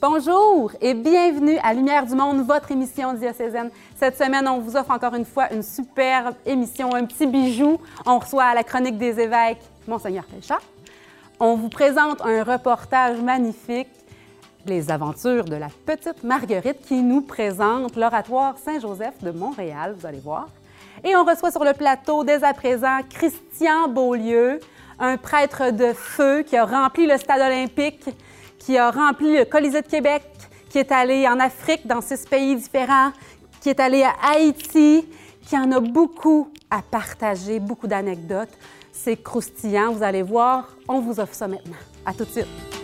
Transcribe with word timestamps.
Bonjour 0.00 0.70
et 0.80 0.94
bienvenue 0.94 1.58
à 1.60 1.74
Lumière 1.74 2.06
du 2.06 2.14
Monde, 2.14 2.46
votre 2.46 2.70
émission 2.70 3.14
diocésaine. 3.14 3.68
Cette 3.96 4.16
semaine, 4.16 4.46
on 4.46 4.60
vous 4.60 4.76
offre 4.76 4.92
encore 4.92 5.16
une 5.16 5.24
fois 5.24 5.52
une 5.52 5.64
superbe 5.64 6.36
émission, 6.46 6.94
un 6.94 7.04
petit 7.04 7.26
bijou. 7.26 7.80
On 8.06 8.20
reçoit 8.20 8.44
à 8.44 8.54
la 8.54 8.62
chronique 8.62 8.96
des 8.96 9.18
évêques 9.18 9.60
Monseigneur 9.88 10.24
Téchat. 10.26 10.60
On 11.40 11.56
vous 11.56 11.68
présente 11.68 12.20
un 12.24 12.44
reportage 12.44 13.20
magnifique, 13.20 13.88
les 14.66 14.88
aventures 14.88 15.44
de 15.44 15.56
la 15.56 15.68
petite 15.84 16.22
Marguerite 16.22 16.80
qui 16.86 17.02
nous 17.02 17.22
présente 17.22 17.96
l'oratoire 17.96 18.56
Saint-Joseph 18.56 19.20
de 19.20 19.32
Montréal, 19.32 19.96
vous 19.98 20.06
allez 20.06 20.20
voir. 20.20 20.46
Et 21.02 21.16
on 21.16 21.24
reçoit 21.24 21.50
sur 21.50 21.64
le 21.64 21.72
plateau 21.72 22.22
dès 22.22 22.44
à 22.44 22.54
présent 22.54 23.00
Christian 23.10 23.88
Beaulieu, 23.88 24.60
un 25.00 25.16
prêtre 25.16 25.72
de 25.72 25.92
feu 25.92 26.42
qui 26.42 26.56
a 26.56 26.64
rempli 26.64 27.08
le 27.08 27.16
stade 27.18 27.40
olympique 27.40 28.08
qui 28.58 28.76
a 28.76 28.90
rempli 28.90 29.36
le 29.36 29.44
Colisée 29.44 29.82
de 29.82 29.86
Québec, 29.86 30.22
qui 30.68 30.78
est 30.78 30.92
allé 30.92 31.26
en 31.26 31.38
Afrique 31.40 31.86
dans 31.86 32.00
six 32.00 32.26
pays 32.26 32.56
différents, 32.56 33.12
qui 33.60 33.70
est 33.70 33.80
allé 33.80 34.02
à 34.02 34.14
Haïti, 34.22 35.06
qui 35.42 35.56
en 35.56 35.70
a 35.72 35.80
beaucoup 35.80 36.50
à 36.70 36.82
partager, 36.82 37.58
beaucoup 37.58 37.86
d'anecdotes. 37.86 38.52
C'est 38.92 39.22
croustillant, 39.22 39.92
vous 39.92 40.02
allez 40.02 40.22
voir. 40.22 40.68
On 40.88 41.00
vous 41.00 41.18
offre 41.20 41.34
ça 41.34 41.48
maintenant. 41.48 41.76
À 42.04 42.12
tout 42.12 42.24
de 42.24 42.30
suite. 42.30 42.77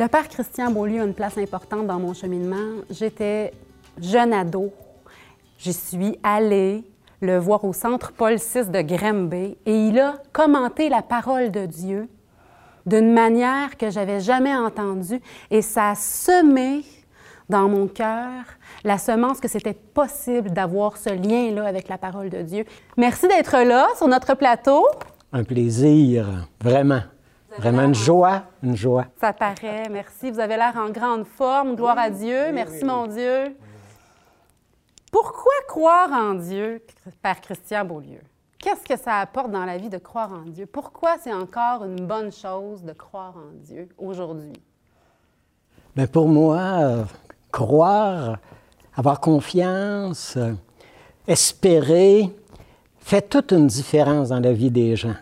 Le 0.00 0.08
père 0.08 0.30
Christian 0.30 0.70
Beaulieu 0.70 1.02
a 1.02 1.04
une 1.04 1.12
place 1.12 1.36
importante 1.36 1.86
dans 1.86 1.98
mon 2.00 2.14
cheminement. 2.14 2.80
J'étais 2.88 3.52
jeune 4.00 4.32
ado. 4.32 4.72
J'y 5.58 5.74
suis 5.74 6.18
allée 6.22 6.84
le 7.20 7.36
voir 7.36 7.66
au 7.66 7.74
centre 7.74 8.10
Paul 8.10 8.36
VI 8.36 8.64
de 8.70 8.80
Granby 8.80 9.58
et 9.66 9.88
il 9.88 9.98
a 9.98 10.14
commenté 10.32 10.88
la 10.88 11.02
parole 11.02 11.50
de 11.50 11.66
Dieu 11.66 12.08
d'une 12.86 13.12
manière 13.12 13.76
que 13.76 13.90
j'avais 13.90 14.20
jamais 14.20 14.56
entendue 14.56 15.20
et 15.50 15.60
ça 15.60 15.90
a 15.90 15.94
semé 15.94 16.82
dans 17.50 17.68
mon 17.68 17.86
cœur 17.86 18.44
la 18.84 18.96
semence 18.96 19.38
que 19.38 19.48
c'était 19.48 19.74
possible 19.74 20.50
d'avoir 20.50 20.96
ce 20.96 21.10
lien-là 21.10 21.66
avec 21.66 21.88
la 21.88 21.98
parole 21.98 22.30
de 22.30 22.40
Dieu. 22.40 22.64
Merci 22.96 23.28
d'être 23.28 23.58
là 23.64 23.86
sur 23.98 24.08
notre 24.08 24.34
plateau. 24.34 24.82
Un 25.30 25.44
plaisir, 25.44 26.48
vraiment. 26.58 27.02
Vraiment 27.58 27.82
une 27.82 27.94
joie, 27.94 28.42
une 28.62 28.76
joie. 28.76 29.06
Ça 29.20 29.32
paraît, 29.32 29.88
merci. 29.90 30.30
Vous 30.30 30.40
avez 30.40 30.56
l'air 30.56 30.76
en 30.76 30.90
grande 30.90 31.26
forme. 31.26 31.74
Gloire 31.74 31.98
à 31.98 32.10
Dieu. 32.10 32.52
merci, 32.52 32.84
mon 32.84 33.06
Dieu. 33.06 33.56
Pourquoi 35.10 35.52
croire 35.66 36.12
en 36.12 36.34
Dieu, 36.34 36.84
Père 37.20 37.40
Christian 37.40 37.84
Beaulieu? 37.84 38.20
Qu'est-ce 38.58 38.84
que 38.84 38.96
ça 38.96 39.16
apporte 39.16 39.50
dans 39.50 39.64
la 39.64 39.78
vie 39.78 39.88
de 39.88 39.98
croire 39.98 40.32
en 40.32 40.48
Dieu? 40.48 40.66
Pourquoi 40.66 41.16
c'est 41.20 41.32
encore 41.32 41.84
une 41.84 42.06
bonne 42.06 42.30
chose 42.30 42.82
de 42.84 42.92
croire 42.92 43.34
en 43.36 43.52
Dieu 43.54 43.88
aujourd'hui? 43.98 44.52
Bien, 45.96 46.06
pour 46.06 46.28
moi, 46.28 46.58
euh, 46.58 47.04
croire, 47.50 48.38
avoir 48.94 49.18
confiance, 49.18 50.36
euh, 50.36 50.52
espérer, 51.26 52.30
fait 52.98 53.22
toute 53.28 53.52
une 53.52 53.66
différence 53.66 54.28
dans 54.28 54.40
la 54.40 54.52
vie 54.52 54.70
des 54.70 54.94
gens. 54.94 55.16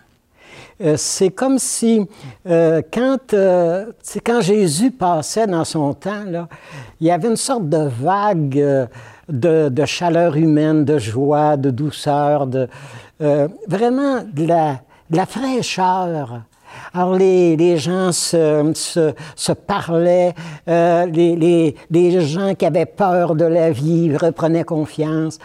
Euh, 0.80 0.94
c'est 0.96 1.30
comme 1.30 1.58
si 1.58 2.06
euh, 2.48 2.82
quand, 2.92 3.34
euh, 3.34 3.86
quand 4.24 4.40
Jésus 4.40 4.92
passait 4.92 5.46
dans 5.46 5.64
son 5.64 5.92
temps, 5.92 6.24
il 7.00 7.06
y 7.06 7.10
avait 7.10 7.28
une 7.28 7.36
sorte 7.36 7.68
de 7.68 7.88
vague 7.88 8.88
de, 9.28 9.68
de, 9.68 9.84
chaleur 9.84 10.36
humaine, 10.36 10.84
de 10.84 10.98
joie, 10.98 11.56
de 11.56 11.70
douceur, 11.70 12.46
de, 12.46 12.68
vraiment 13.66 14.22
de 14.32 14.46
la, 14.46 15.26
fraîcheur. 15.26 16.42
Alors 16.94 17.16
les, 17.16 17.76
gens 17.76 18.12
se, 18.12 19.52
parlaient, 19.52 20.34
les, 20.66 22.20
gens 22.20 22.54
qui 22.54 22.66
avaient 22.66 22.86
peur 22.86 23.34
de 23.34 23.44
la 23.44 23.70
vie 23.70 24.16
reprenaient 24.16 24.64
confiance, 24.64 25.38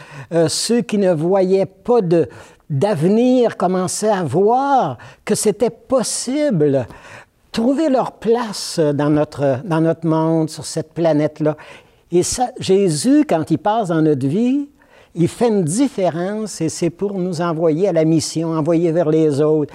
ceux 0.48 0.82
qui 0.82 0.98
ne 0.98 1.12
voyaient 1.12 1.66
pas 1.66 2.02
de, 2.02 2.30
d'avenir 2.70 3.58
commençaient 3.58 4.10
à 4.10 4.24
voir 4.24 4.98
que 5.26 5.36
c'était 5.36 5.70
possible 5.70 6.88
trouver 7.52 7.90
leur 7.90 8.14
place 8.14 8.80
dans 8.80 9.10
notre, 9.10 9.62
dans 9.64 9.80
notre 9.80 10.08
monde, 10.08 10.50
sur 10.50 10.66
cette 10.66 10.92
planète-là. 10.94 11.56
Et 12.12 12.24
ça, 12.24 12.50
Jésus, 12.60 13.26
quand 13.28 13.50
il 13.52 13.60
passe 13.60 13.90
dans 13.90 14.02
notre 14.02 14.28
vie, 14.28 14.68
il 15.16 15.28
fait 15.28 15.50
une 15.50 15.64
différence 15.64 16.60
et 16.62 16.70
c'est 16.70 16.90
pour 16.90 17.14
nous 17.14 17.42
envoyer 17.42 17.88
à 17.88 17.94
la 17.94 18.04
mission, 18.04 18.52
envoyer 18.52 18.92
vers 18.92 19.10
les 19.10 19.42
autres, 19.42 19.74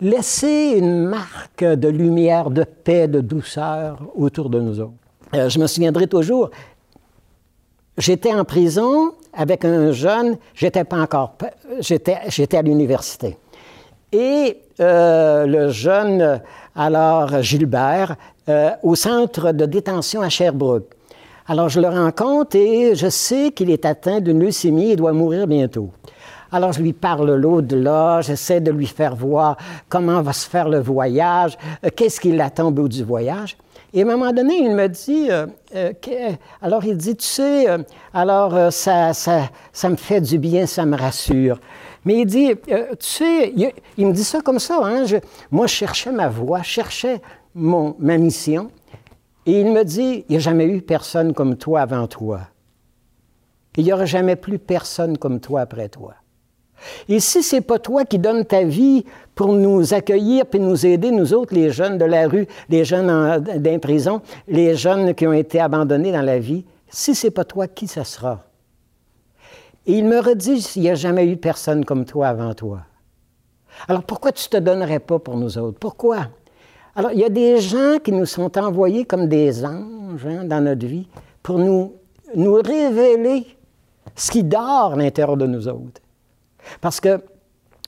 laisser 0.00 0.74
une 0.76 1.04
marque 1.04 1.64
de 1.64 1.88
lumière, 1.88 2.50
de 2.50 2.62
paix, 2.62 3.08
de 3.08 3.20
douceur 3.20 3.98
autour 4.16 4.48
de 4.48 4.60
nous 4.60 4.80
autres. 4.80 4.92
Euh, 5.34 5.48
je 5.48 5.58
me 5.58 5.66
souviendrai 5.66 6.06
toujours, 6.06 6.50
j'étais 7.96 8.32
en 8.32 8.44
prison 8.44 9.12
avec 9.32 9.64
un 9.64 9.92
jeune, 9.92 10.36
j'étais 10.54 10.84
pas 10.84 10.98
encore, 10.98 11.34
j'étais, 11.80 12.56
à 12.56 12.62
l'université. 12.62 13.36
Et 14.12 14.58
euh, 14.80 15.46
le 15.46 15.68
jeune, 15.70 16.40
alors 16.74 17.42
Gilbert, 17.42 18.16
euh, 18.48 18.70
au 18.82 18.94
centre 18.94 19.52
de 19.52 19.66
détention 19.66 20.22
à 20.22 20.28
Sherbrooke. 20.28 20.90
Alors 21.46 21.68
je 21.68 21.80
le 21.80 21.88
rencontre 21.88 22.56
et 22.56 22.94
je 22.94 23.08
sais 23.08 23.52
qu'il 23.52 23.70
est 23.70 23.84
atteint 23.84 24.20
d'une 24.20 24.40
leucémie 24.40 24.92
et 24.92 24.96
doit 24.96 25.12
mourir 25.12 25.46
bientôt. 25.46 25.90
Alors 26.50 26.72
je 26.72 26.80
lui 26.80 26.94
parle 26.94 27.34
l'au-delà, 27.34 28.22
j'essaie 28.22 28.60
de 28.60 28.70
lui 28.70 28.86
faire 28.86 29.14
voir 29.14 29.58
comment 29.88 30.22
va 30.22 30.32
se 30.32 30.48
faire 30.48 30.68
le 30.68 30.78
voyage, 30.78 31.58
euh, 31.84 31.88
qu'est-ce 31.94 32.20
qui 32.20 32.32
l'attend 32.32 32.68
au 32.68 32.70
bout 32.70 32.88
du 32.88 33.04
voyage. 33.04 33.56
Et 33.92 34.02
à 34.02 34.04
un 34.04 34.16
moment 34.16 34.32
donné, 34.32 34.58
il 34.58 34.74
me 34.74 34.86
dit, 34.86 35.30
euh, 35.30 35.46
euh, 35.74 35.92
alors 36.60 36.84
il 36.84 36.96
dit, 36.96 37.16
tu 37.16 37.24
sais, 37.24 37.70
euh, 37.70 37.78
alors 38.12 38.70
ça, 38.70 39.14
ça, 39.14 39.48
ça, 39.72 39.88
me 39.88 39.96
fait 39.96 40.20
du 40.20 40.38
bien, 40.38 40.66
ça 40.66 40.84
me 40.84 40.96
rassure. 40.96 41.58
Mais 42.04 42.20
il 42.20 42.26
dit, 42.26 42.50
tu 42.66 42.74
sais, 43.00 43.52
il, 43.96 44.06
me 44.06 44.12
dit 44.12 44.24
ça 44.24 44.40
comme 44.40 44.58
ça, 44.58 44.80
hein, 44.82 45.04
moi 45.50 45.66
je 45.66 45.74
cherchais 45.74 46.12
ma 46.12 46.28
voie, 46.28 46.62
je 46.62 46.68
cherchais 46.68 47.20
mon, 47.54 47.96
ma 47.98 48.18
mission. 48.18 48.70
Et 49.46 49.60
il 49.60 49.72
me 49.72 49.82
dit, 49.82 50.24
il 50.28 50.32
n'y 50.32 50.36
a 50.36 50.40
jamais 50.40 50.66
eu 50.66 50.82
personne 50.82 51.32
comme 51.32 51.56
toi 51.56 51.80
avant 51.80 52.06
toi. 52.06 52.40
Il 53.76 53.84
n'y 53.84 53.92
aura 53.92 54.04
jamais 54.04 54.36
plus 54.36 54.58
personne 54.58 55.16
comme 55.16 55.40
toi 55.40 55.62
après 55.62 55.88
toi. 55.88 56.14
Et 57.08 57.20
si 57.20 57.42
c'est 57.42 57.60
pas 57.60 57.78
toi 57.78 58.04
qui 58.04 58.18
donnes 58.18 58.44
ta 58.44 58.62
vie 58.62 59.04
pour 59.34 59.52
nous 59.52 59.94
accueillir 59.94 60.46
puis 60.46 60.60
nous 60.60 60.86
aider, 60.86 61.10
nous 61.10 61.34
autres, 61.34 61.54
les 61.54 61.70
jeunes 61.70 61.98
de 61.98 62.04
la 62.04 62.28
rue, 62.28 62.46
les 62.68 62.84
jeunes 62.84 63.40
d'un 63.40 63.78
prison, 63.78 64.20
les 64.46 64.74
jeunes 64.74 65.14
qui 65.14 65.26
ont 65.26 65.32
été 65.32 65.60
abandonnés 65.60 66.12
dans 66.12 66.22
la 66.22 66.38
vie, 66.38 66.64
si 66.88 67.14
c'est 67.14 67.30
pas 67.30 67.44
toi, 67.44 67.66
qui 67.66 67.86
ça 67.86 68.04
sera? 68.04 68.44
Et 69.86 69.92
il 69.92 70.04
me 70.04 70.20
redit, 70.20 70.72
il 70.76 70.82
n'y 70.82 70.90
a 70.90 70.94
jamais 70.94 71.26
eu 71.26 71.36
personne 71.36 71.84
comme 71.84 72.04
toi 72.04 72.28
avant 72.28 72.54
toi. 72.54 72.80
Alors 73.86 74.02
pourquoi 74.02 74.32
tu 74.32 74.48
te 74.48 74.56
donnerais 74.56 74.98
pas 74.98 75.18
pour 75.18 75.36
nous 75.36 75.56
autres? 75.56 75.78
Pourquoi? 75.78 76.28
Alors 76.94 77.12
il 77.12 77.20
y 77.20 77.24
a 77.24 77.28
des 77.28 77.60
gens 77.60 77.98
qui 78.02 78.12
nous 78.12 78.26
sont 78.26 78.58
envoyés 78.58 79.04
comme 79.04 79.28
des 79.28 79.64
anges 79.64 80.26
hein, 80.26 80.44
dans 80.44 80.60
notre 80.60 80.86
vie 80.86 81.06
pour 81.42 81.58
nous, 81.58 81.94
nous 82.34 82.54
révéler 82.54 83.46
ce 84.16 84.30
qui 84.30 84.42
dort 84.42 84.94
à 84.94 84.96
l'intérieur 84.96 85.36
de 85.36 85.46
nous 85.46 85.68
autres. 85.68 86.00
Parce 86.80 87.00
que 87.00 87.20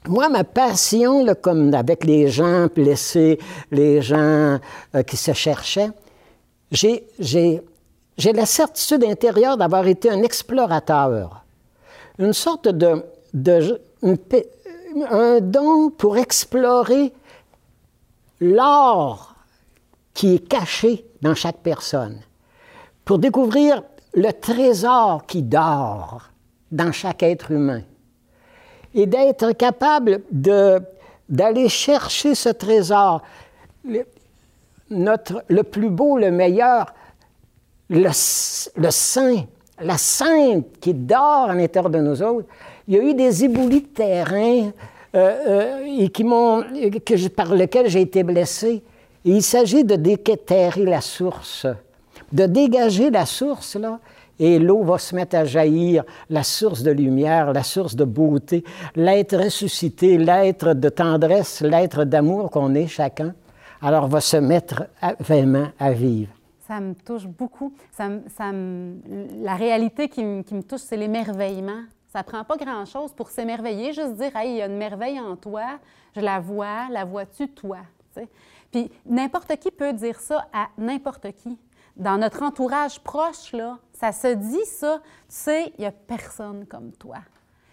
moi, 0.09 0.29
ma 0.29 0.45
passion, 0.45 1.27
comme 1.43 1.75
avec 1.75 2.05
les 2.05 2.29
gens 2.29 2.69
blessés, 2.75 3.39
les 3.71 4.01
gens 4.01 4.59
euh, 4.95 5.03
qui 5.07 5.17
se 5.17 5.33
cherchaient, 5.33 5.91
j'ai, 6.71 7.05
la 8.33 8.47
certitude 8.47 9.05
intérieure 9.05 9.57
d'avoir 9.57 9.87
été 9.87 10.11
un 10.11 10.23
explorateur, 10.23 11.45
une 12.19 12.33
sorte 12.33 12.69
de, 12.69 13.05
un 15.11 15.41
don 15.41 15.91
pour 15.91 16.17
explorer 16.17 17.13
l'or 18.41 19.35
qui 20.15 20.37
est 20.37 20.49
caché 20.49 21.05
dans 21.21 21.35
chaque 21.35 21.59
personne, 21.59 22.21
pour 23.05 23.19
découvrir 23.19 23.83
le 24.15 24.31
trésor 24.33 25.27
qui 25.27 25.43
dort 25.43 26.31
dans 26.73 26.93
chaque 26.93 27.23
être 27.23 27.51
humain 27.51 27.83
et 28.95 29.07
d'être 29.07 29.53
capable 29.53 30.23
d'aller 30.31 31.69
chercher 31.69 32.35
ce 32.35 32.49
trésor, 32.49 33.23
le, 33.85 34.05
notre, 34.91 35.45
le 35.49 35.63
plus 35.63 35.91
beau, 35.91 36.19
le 36.19 36.31
meilleur, 36.31 36.93
le, 37.89 38.11
le 38.77 38.91
saint 38.91 39.45
la 39.81 39.99
sainte 39.99 40.67
qui 40.81 40.95
dort 40.95 41.51
à 41.51 41.55
l'intérieur 41.55 41.91
de 41.91 41.99
nous 41.99 42.23
autres. 42.23 42.47
Il 42.87 42.95
y 42.95 42.99
a 42.99 43.03
eu 43.03 43.15
des 43.15 43.45
éboulis 43.45 43.83
de 43.83 43.87
terrain 43.87 44.71
euh, 45.15 45.37
euh, 45.49 45.85
et 45.99 46.09
qui 46.11 46.23
que 46.23 47.29
par 47.29 47.55
lesquels 47.55 47.89
j'ai 47.89 48.03
été 48.03 48.23
blessé. 48.23 48.83
Et 49.25 49.31
il 49.31 49.43
s'agit 49.43 49.85
de 49.85 49.97
déterrer 49.97 50.85
la 50.85 51.01
source, 51.01 51.67
de 52.33 52.47
dégager 52.47 53.11
la 53.11 53.27
source, 53.27 53.77
là, 53.77 53.99
et 54.41 54.59
l'eau 54.59 54.83
va 54.83 54.99
se 54.99 55.15
mettre 55.15 55.37
à 55.37 55.45
jaillir, 55.45 56.03
la 56.31 56.43
source 56.43 56.83
de 56.83 56.91
lumière, 56.91 57.53
la 57.53 57.63
source 57.63 57.95
de 57.95 58.05
beauté, 58.05 58.65
l'être 58.97 59.37
ressuscité, 59.37 60.17
l'être 60.17 60.73
de 60.73 60.89
tendresse, 60.89 61.61
l'être 61.61 62.05
d'amour 62.05 62.51
qu'on 62.51 62.75
est 62.75 62.87
chacun, 62.87 63.35
alors 63.83 64.09
va 64.09 64.21
se 64.21 64.39
mettre 64.39 64.87
vraiment 65.21 65.69
à 65.79 65.93
vivre. 65.93 66.33
Ça 66.67 66.81
me 66.81 66.95
touche 66.95 67.27
beaucoup. 67.27 67.73
Ça, 67.93 68.09
la 69.43 69.55
réalité 69.57 70.09
qui, 70.09 70.23
qui 70.45 70.55
me 70.55 70.63
touche, 70.63 70.81
c'est 70.81 70.97
l'émerveillement. 70.97 71.83
Ça 72.09 72.23
prend 72.23 72.43
pas 72.43 72.57
grand-chose 72.57 73.13
pour 73.13 73.29
s'émerveiller, 73.29 73.93
juste 73.93 74.15
dire, 74.15 74.35
hey, 74.35 74.53
il 74.53 74.57
y 74.57 74.63
a 74.63 74.67
une 74.67 74.79
merveille 74.79 75.21
en 75.21 75.37
toi, 75.37 75.79
je 76.17 76.21
la 76.21 76.41
vois, 76.41 76.89
la 76.91 77.05
vois-tu 77.05 77.49
toi? 77.49 77.79
Puis 78.73 78.91
n'importe 79.05 79.55
qui 79.57 79.71
peut 79.71 79.93
dire 79.93 80.19
ça 80.19 80.47
à 80.53 80.69
n'importe 80.79 81.27
qui. 81.33 81.59
Dans 82.01 82.17
notre 82.17 82.43
entourage 82.43 82.99
proche, 83.01 83.53
là, 83.53 83.79
ça 83.93 84.11
se 84.11 84.29
dit 84.29 84.65
ça. 84.65 85.01
Tu 85.05 85.11
sais, 85.29 85.73
il 85.77 85.83
n'y 85.83 85.87
a 85.87 85.93
personne 85.93 86.67
comme 86.67 86.93
toi. 86.93 87.19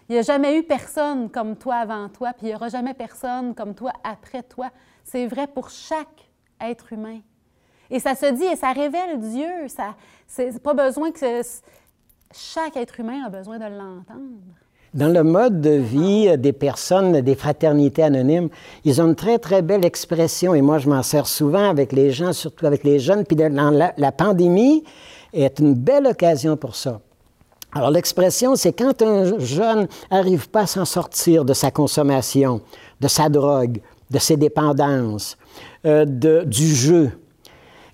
Il 0.06 0.12
n'y 0.12 0.18
a 0.18 0.22
jamais 0.22 0.58
eu 0.58 0.62
personne 0.62 1.30
comme 1.30 1.56
toi 1.56 1.76
avant 1.76 2.10
toi, 2.10 2.34
puis 2.34 2.46
il 2.46 2.50
n'y 2.50 2.54
aura 2.54 2.68
jamais 2.68 2.92
personne 2.92 3.54
comme 3.54 3.74
toi 3.74 3.90
après 4.04 4.42
toi. 4.42 4.70
C'est 5.02 5.26
vrai 5.26 5.46
pour 5.46 5.70
chaque 5.70 6.30
être 6.60 6.92
humain. 6.92 7.20
Et 7.88 8.00
ça 8.00 8.14
se 8.14 8.26
dit 8.26 8.44
et 8.44 8.56
ça 8.56 8.72
révèle 8.72 9.18
Dieu. 9.18 9.68
Ça, 9.68 9.96
c'est 10.26 10.62
pas 10.62 10.74
besoin 10.74 11.10
que 11.10 11.40
chaque 12.30 12.76
être 12.76 13.00
humain 13.00 13.24
a 13.24 13.30
besoin 13.30 13.58
de 13.58 13.64
l'entendre. 13.64 14.42
Dans 14.94 15.08
le 15.08 15.22
mode 15.22 15.60
de 15.60 15.70
vie 15.70 16.38
des 16.38 16.54
personnes 16.54 17.20
des 17.20 17.34
fraternités 17.34 18.02
anonymes, 18.02 18.48
ils 18.84 19.02
ont 19.02 19.08
une 19.08 19.14
très, 19.14 19.38
très 19.38 19.60
belle 19.60 19.84
expression, 19.84 20.54
et 20.54 20.62
moi 20.62 20.78
je 20.78 20.88
m'en 20.88 21.02
sers 21.02 21.26
souvent 21.26 21.68
avec 21.68 21.92
les 21.92 22.10
gens, 22.10 22.32
surtout 22.32 22.64
avec 22.64 22.84
les 22.84 22.98
jeunes, 22.98 23.24
puis 23.24 23.36
la, 23.36 24.12
pandémie 24.12 24.84
est 25.34 25.58
une 25.58 25.74
belle 25.74 26.06
occasion 26.06 26.56
pour 26.56 26.74
ça. 26.74 27.00
Alors 27.74 27.90
l'expression, 27.90 28.56
c'est 28.56 28.72
quand 28.72 29.02
un 29.02 29.38
jeune 29.38 29.88
n'arrive 30.10 30.48
pas 30.48 30.62
à 30.62 30.66
s'en 30.66 30.86
sortir 30.86 31.44
de 31.44 31.52
sa 31.52 31.70
consommation, 31.70 32.62
de 33.02 33.08
sa 33.08 33.28
drogue, 33.28 33.80
de 34.10 34.18
ses 34.18 34.38
dépendances, 34.38 35.36
euh, 35.84 36.06
du 36.06 36.74
jeu. 36.74 37.10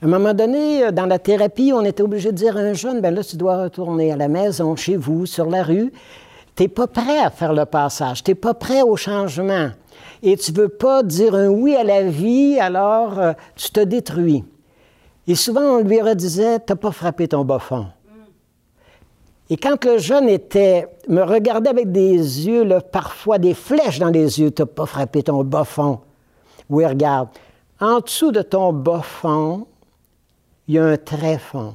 À 0.00 0.06
un 0.06 0.08
moment 0.08 0.34
donné, 0.34 0.92
dans 0.92 1.06
la 1.06 1.18
thérapie, 1.18 1.72
on 1.74 1.84
était 1.84 2.02
obligé 2.02 2.30
de 2.30 2.36
dire 2.36 2.56
à 2.56 2.60
un 2.60 2.74
jeune, 2.74 3.00
ben 3.00 3.12
là, 3.12 3.24
tu 3.24 3.36
dois 3.36 3.64
retourner 3.64 4.12
à 4.12 4.16
la 4.16 4.28
maison, 4.28 4.76
chez 4.76 4.96
vous, 4.96 5.26
sur 5.26 5.50
la 5.50 5.64
rue, 5.64 5.92
tu 6.56 6.62
n'es 6.62 6.68
pas 6.68 6.86
prêt 6.86 7.18
à 7.18 7.30
faire 7.30 7.52
le 7.52 7.64
passage, 7.64 8.22
tu 8.22 8.30
n'es 8.30 8.34
pas 8.34 8.54
prêt 8.54 8.82
au 8.82 8.96
changement. 8.96 9.70
Et 10.22 10.36
tu 10.36 10.52
ne 10.52 10.56
veux 10.56 10.68
pas 10.68 11.02
dire 11.02 11.34
un 11.34 11.48
oui 11.48 11.74
à 11.76 11.84
la 11.84 12.02
vie, 12.02 12.58
alors 12.58 13.18
euh, 13.18 13.32
tu 13.56 13.70
te 13.70 13.80
détruis. 13.80 14.44
Et 15.26 15.34
souvent, 15.34 15.62
on 15.62 15.78
lui 15.78 16.00
redisait, 16.00 16.60
tu 16.60 16.72
n'as 16.72 16.76
pas 16.76 16.92
frappé 16.92 17.28
ton 17.28 17.44
bas. 17.44 17.60
Et 19.50 19.56
quand 19.56 19.84
le 19.84 19.98
jeune 19.98 20.28
était, 20.28 20.88
me 21.08 21.22
regardait 21.22 21.70
avec 21.70 21.92
des 21.92 22.46
yeux, 22.46 22.66
parfois 22.90 23.38
des 23.38 23.54
flèches 23.54 23.98
dans 23.98 24.10
les 24.10 24.40
yeux, 24.40 24.50
tu 24.50 24.62
n'as 24.62 24.66
pas 24.66 24.86
frappé 24.86 25.22
ton 25.22 25.44
bas 25.44 25.64
fond. 25.64 26.00
Oui, 26.70 26.86
regarde, 26.86 27.28
en 27.80 28.00
dessous 28.00 28.32
de 28.32 28.42
ton 28.42 28.72
bas 28.72 29.02
il 30.66 30.74
y 30.74 30.78
a 30.78 30.86
un 30.86 30.96
très 30.96 31.36
fond, 31.36 31.74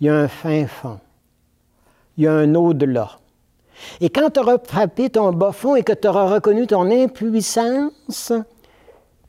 il 0.00 0.06
y 0.06 0.10
a 0.10 0.16
un 0.16 0.28
fin 0.28 0.66
fond, 0.66 0.98
il 2.16 2.24
y 2.24 2.26
a 2.26 2.32
un 2.32 2.54
au-delà. 2.54 3.19
Et 4.00 4.10
quand 4.10 4.30
tu 4.30 4.40
auras 4.40 4.58
frappé 4.62 5.10
ton 5.10 5.32
bas 5.32 5.52
fond 5.52 5.76
et 5.76 5.82
que 5.82 5.92
tu 5.92 6.08
auras 6.08 6.34
reconnu 6.34 6.66
ton 6.66 6.90
impuissance 6.90 8.32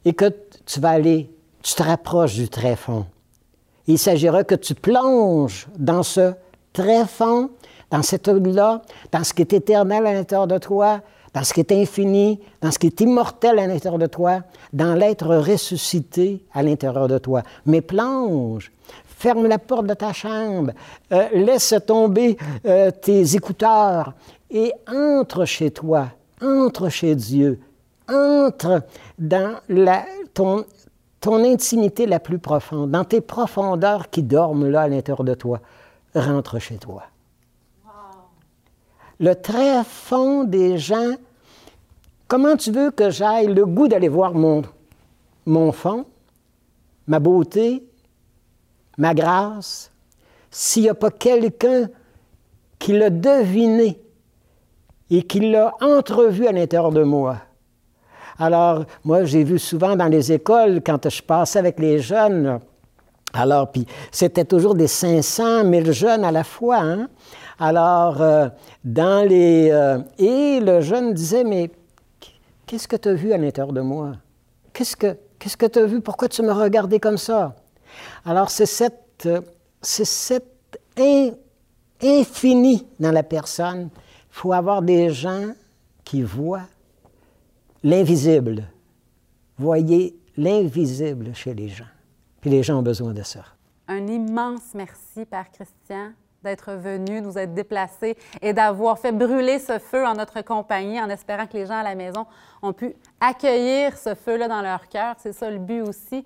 et 0.06 0.14
que 0.14 0.34
tu 0.66 0.80
vas 0.80 0.92
aller, 0.92 1.30
tu 1.62 1.76
te 1.76 1.84
rapproches 1.84 2.36
du 2.36 2.50
tréfond. 2.50 3.06
Il 3.88 3.98
s'agira 3.98 4.44
que 4.44 4.56
tu 4.56 4.76
plonges 4.76 5.68
dans 5.78 6.04
ce 6.04 6.34
tréfond, 6.74 7.50
dans 7.90 8.02
cet 8.02 8.28
au-delà, 8.28 8.82
dans 9.12 9.24
ce 9.24 9.34
qui 9.34 9.42
est 9.42 9.54
éternel 9.54 10.06
à 10.08 10.14
l'intérieur 10.14 10.48
de 10.48 10.58
toi, 10.58 11.02
dans 11.34 11.44
ce 11.44 11.54
qui 11.54 11.62
est 11.62 11.72
infini, 11.72 12.40
dans 12.62 12.72
ce 12.72 12.80
qui 12.80 12.88
est 12.88 13.02
immortel 13.02 13.60
à 13.60 13.68
l'intérieur 13.68 14.00
de 14.00 14.06
toi, 14.06 14.42
dans 14.74 14.96
l'être 14.96 15.36
ressuscité 15.36 16.44
à 16.54 16.64
l'intérieur 16.64 17.08
de 17.08 17.18
toi. 17.18 17.44
Mais 17.66 17.82
plonge, 17.82 18.72
ferme 19.06 19.48
la 19.48 19.60
porte 19.60 19.88
de 19.88 19.94
ta 19.94 20.14
chambre, 20.14 20.72
euh, 21.12 21.28
laisse 21.34 21.74
tomber 21.86 22.38
euh, 22.66 22.92
tes 22.92 23.36
écouteurs 23.36 24.14
et 24.52 24.74
entre 24.88 25.46
chez 25.46 25.72
toi, 25.72 26.10
entre 26.42 26.90
chez 26.90 27.16
Dieu, 27.16 27.60
entre 28.10 28.84
dans 29.18 29.60
la, 29.70 30.06
ton, 30.34 30.66
ton 31.22 31.44
intimité 31.44 32.06
la 32.06 32.20
plus 32.20 32.40
profonde, 32.40 32.92
dans 32.92 33.06
tes 33.06 33.22
profondeurs 33.22 34.10
qui 34.10 34.24
dorment 34.24 34.70
là 34.70 34.82
à 34.82 34.88
l'intérieur 34.88 35.24
de 35.24 35.34
toi. 35.34 35.62
Rentre 36.14 36.60
chez 36.60 36.76
toi. 36.76 37.04
Le 39.20 39.36
très 39.36 39.84
fond 39.84 40.44
des 40.44 40.78
gens, 40.78 41.16
comment 42.28 42.58
tu 42.58 42.72
veux 42.72 42.92
que 42.92 43.10
j'aille 43.10 43.48
le 43.48 43.66
goût 43.66 43.88
d'aller 43.88 44.10
voir 44.10 44.34
mon, 44.34 44.64
mon 45.46 45.72
fond, 45.72 46.06
ma 47.08 47.20
beauté, 47.20 47.86
ma 48.98 49.14
grâce, 49.14 49.92
s'il 50.50 50.84
n'y 50.84 50.90
a 50.90 50.96
pas 50.96 51.12
quelqu'un 51.12 51.88
qui 52.80 52.94
l'a 52.94 53.10
deviné? 53.10 54.02
Et 55.12 55.24
qui 55.24 55.52
l'a 55.52 55.74
entrevu 55.82 56.48
à 56.48 56.52
l'intérieur 56.52 56.92
de 56.92 57.04
moi. 57.04 57.38
Alors, 58.40 58.86
moi, 59.04 59.26
j'ai 59.26 59.44
vu 59.44 59.60
souvent 59.60 59.96
dans 59.96 60.08
les 60.08 60.32
écoles, 60.32 60.82
quand 60.84 61.10
je 61.10 61.22
passais 61.22 61.60
avec 61.60 61.80
les 61.80 62.00
jeunes, 62.00 62.60
alors, 63.34 63.72
puis 63.72 63.86
c'était 64.12 64.46
toujours 64.46 64.74
des 64.74 64.88
500, 64.88 65.64
1000 65.66 65.92
jeunes 65.92 66.26
à 66.26 66.32
la 66.32 66.44
fois. 66.44 66.80
Hein? 66.80 67.10
Alors, 67.60 68.22
euh, 68.22 68.48
dans 68.84 69.28
les... 69.28 69.70
Euh, 69.72 70.00
et 70.18 70.60
le 70.60 70.82
jeune 70.82 71.14
disait, 71.14 71.44
mais 71.44 71.70
qu'est-ce 72.66 72.88
que 72.88 72.96
tu 72.96 73.10
as 73.10 73.14
vu 73.14 73.32
à 73.32 73.38
l'intérieur 73.38 73.74
de 73.74 73.82
moi? 73.82 74.14
Qu'est-ce 74.74 74.96
que 74.96 75.16
qu'est-ce 75.40 75.58
que 75.58 75.66
tu 75.66 75.80
as 75.80 75.86
vu? 75.86 76.02
Pourquoi 76.02 76.28
tu 76.28 76.42
me 76.44 76.52
regardais 76.52 77.00
comme 77.00 77.18
ça? 77.18 77.56
Alors, 78.26 78.50
c'est 78.50 78.66
cette, 78.66 79.28
c'est 79.82 80.06
cette 80.06 80.46
infini 82.02 82.86
dans 83.00 83.12
la 83.12 83.24
personne 83.24 83.90
faut 84.32 84.54
avoir 84.54 84.82
des 84.82 85.12
gens 85.12 85.52
qui 86.04 86.24
voient 86.24 86.68
l'invisible. 87.84 88.64
Voyez 89.58 90.18
l'invisible 90.38 91.36
chez 91.36 91.54
les 91.54 91.70
gens. 91.70 91.86
Puis 92.40 92.50
les 92.50 92.64
gens 92.64 92.80
ont 92.80 92.84
besoin 92.84 93.14
de 93.14 93.22
ça. 93.22 93.42
Un 93.88 94.08
immense 94.08 94.74
merci, 94.74 95.26
Père 95.26 95.52
Christian, 95.52 96.14
d'être 96.44 96.72
venu, 96.74 97.22
nous 97.22 97.38
être 97.38 97.54
déplacés 97.54 98.18
et 98.42 98.54
d'avoir 98.54 98.98
fait 98.98 99.12
brûler 99.12 99.60
ce 99.60 99.78
feu 99.78 100.06
en 100.06 100.16
notre 100.16 100.42
compagnie 100.42 101.00
en 101.00 101.10
espérant 101.10 101.46
que 101.46 101.58
les 101.58 101.66
gens 101.66 101.80
à 101.80 101.84
la 101.84 101.94
maison 101.94 102.26
ont 102.62 102.74
pu 102.74 102.96
accueillir 103.20 103.98
ce 103.98 104.16
feu-là 104.16 104.48
dans 104.48 104.62
leur 104.62 104.88
cœur. 104.88 105.16
C'est 105.20 105.34
ça 105.34 105.52
le 105.52 105.60
but 105.60 105.82
aussi 105.82 106.26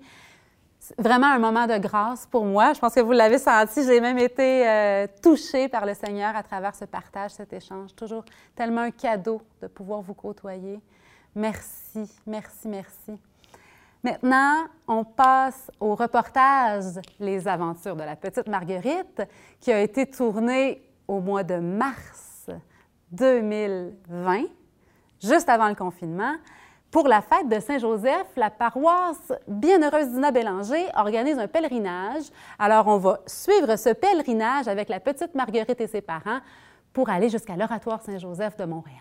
vraiment 0.98 1.26
un 1.26 1.38
moment 1.38 1.66
de 1.66 1.78
grâce 1.78 2.26
pour 2.26 2.44
moi. 2.44 2.72
Je 2.72 2.80
pense 2.80 2.94
que 2.94 3.00
vous 3.00 3.12
l'avez 3.12 3.38
senti. 3.38 3.84
J'ai 3.84 4.00
même 4.00 4.18
été 4.18 4.68
euh, 4.68 5.06
touchée 5.22 5.68
par 5.68 5.86
le 5.86 5.94
Seigneur 5.94 6.34
à 6.36 6.42
travers 6.42 6.74
ce 6.74 6.84
partage, 6.84 7.32
cet 7.32 7.52
échange. 7.52 7.94
Toujours 7.94 8.24
tellement 8.54 8.82
un 8.82 8.90
cadeau 8.90 9.40
de 9.60 9.66
pouvoir 9.66 10.02
vous 10.02 10.14
côtoyer. 10.14 10.80
Merci, 11.34 12.10
merci, 12.26 12.68
merci. 12.68 13.18
Maintenant, 14.02 14.66
on 14.86 15.04
passe 15.04 15.70
au 15.80 15.94
reportage 15.94 17.00
Les 17.18 17.48
aventures 17.48 17.96
de 17.96 18.04
la 18.04 18.14
petite 18.14 18.46
Marguerite 18.46 19.22
qui 19.60 19.72
a 19.72 19.80
été 19.80 20.06
tourné 20.06 20.82
au 21.08 21.20
mois 21.20 21.42
de 21.42 21.56
mars 21.56 22.48
2020, 23.10 24.44
juste 25.20 25.48
avant 25.48 25.68
le 25.68 25.74
confinement. 25.74 26.34
Pour 26.96 27.08
la 27.08 27.20
fête 27.20 27.46
de 27.50 27.60
Saint-Joseph, 27.60 28.28
la 28.36 28.48
paroisse 28.48 29.30
Bienheureuse 29.46 30.12
Dina 30.12 30.30
Bélanger 30.30 30.86
organise 30.96 31.38
un 31.38 31.46
pèlerinage. 31.46 32.22
Alors, 32.58 32.86
on 32.86 32.96
va 32.96 33.20
suivre 33.26 33.76
ce 33.76 33.90
pèlerinage 33.90 34.66
avec 34.66 34.88
la 34.88 34.98
petite 34.98 35.34
Marguerite 35.34 35.78
et 35.78 35.88
ses 35.88 36.00
parents 36.00 36.40
pour 36.94 37.10
aller 37.10 37.28
jusqu'à 37.28 37.54
l'Oratoire 37.54 38.00
Saint-Joseph 38.00 38.56
de 38.56 38.64
Montréal. 38.64 38.96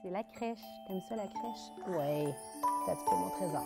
C'est 0.00 0.10
la 0.10 0.22
crèche. 0.22 0.60
T'aimes 0.86 1.00
ça, 1.08 1.16
la 1.16 1.26
crèche? 1.26 1.88
Oui, 1.88 2.32
c'est 2.84 2.92
un 2.92 2.94
petit 2.94 3.04
peu 3.04 3.16
mon 3.16 3.30
trésor? 3.30 3.64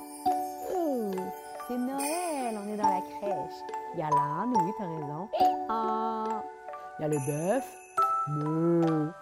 c'est 1.68 1.76
Noël, 1.76 2.59
on 2.59 2.73
est 2.73 2.76
dans 2.78 2.88
la 2.88 3.02
crèche. 3.02 3.61
Il 3.92 4.00
y 4.00 4.02
a 4.02 4.09
l'âne, 4.09 4.54
oui, 4.56 4.73
t'as 4.78 4.87
raison. 4.87 5.28
Ah, 5.68 6.42
il 6.99 7.02
y 7.02 7.04
a 7.04 7.09
le 7.09 7.18
bœuf, 7.18 7.64
un 8.38 9.12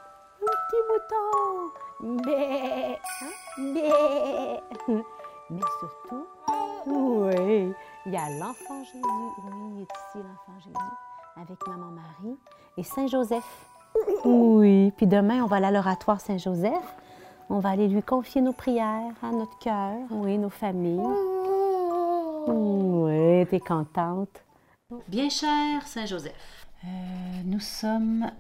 petit 0.41 0.83
mouton. 0.89 2.23
Bé. 2.25 2.99
Hein? 3.23 3.73
Bé. 3.75 4.61
Mais 5.51 5.61
surtout, 5.81 6.27
Oui, 6.87 7.73
il 8.07 8.13
y 8.13 8.17
a 8.17 8.29
l'enfant 8.39 8.85
Jésus. 8.85 9.03
Oui, 9.03 9.73
il 9.77 9.81
est 9.81 9.85
ici, 9.85 10.17
l'enfant 10.19 10.59
Jésus, 10.61 10.77
avec 11.41 11.67
maman 11.67 11.87
Marie 11.91 12.37
et 12.77 12.83
Saint 12.83 13.07
Joseph. 13.07 13.67
Oui, 14.25 14.93
puis 14.97 15.07
demain, 15.07 15.43
on 15.43 15.47
va 15.47 15.57
aller 15.57 15.67
à 15.67 15.71
l'oratoire 15.71 16.21
Saint-Joseph. 16.21 16.97
On 17.49 17.61
va 17.61 17.71
aller 17.71 17.89
lui 17.89 18.03
confier 18.03 18.43
nos 18.43 18.53
prières 18.53 19.15
à 19.23 19.31
notre 19.33 19.59
cœur, 19.59 19.97
oui, 20.11 20.37
nos 20.37 20.51
familles. 20.51 21.01
Oui, 22.47 23.47
t'es 23.47 23.61
contente? 23.61 24.45
Bien 25.09 25.29
cher 25.31 25.87
Saint-Joseph, 25.87 26.67
euh, 26.85 26.89
nous 27.45 27.61
sommes 27.61 28.31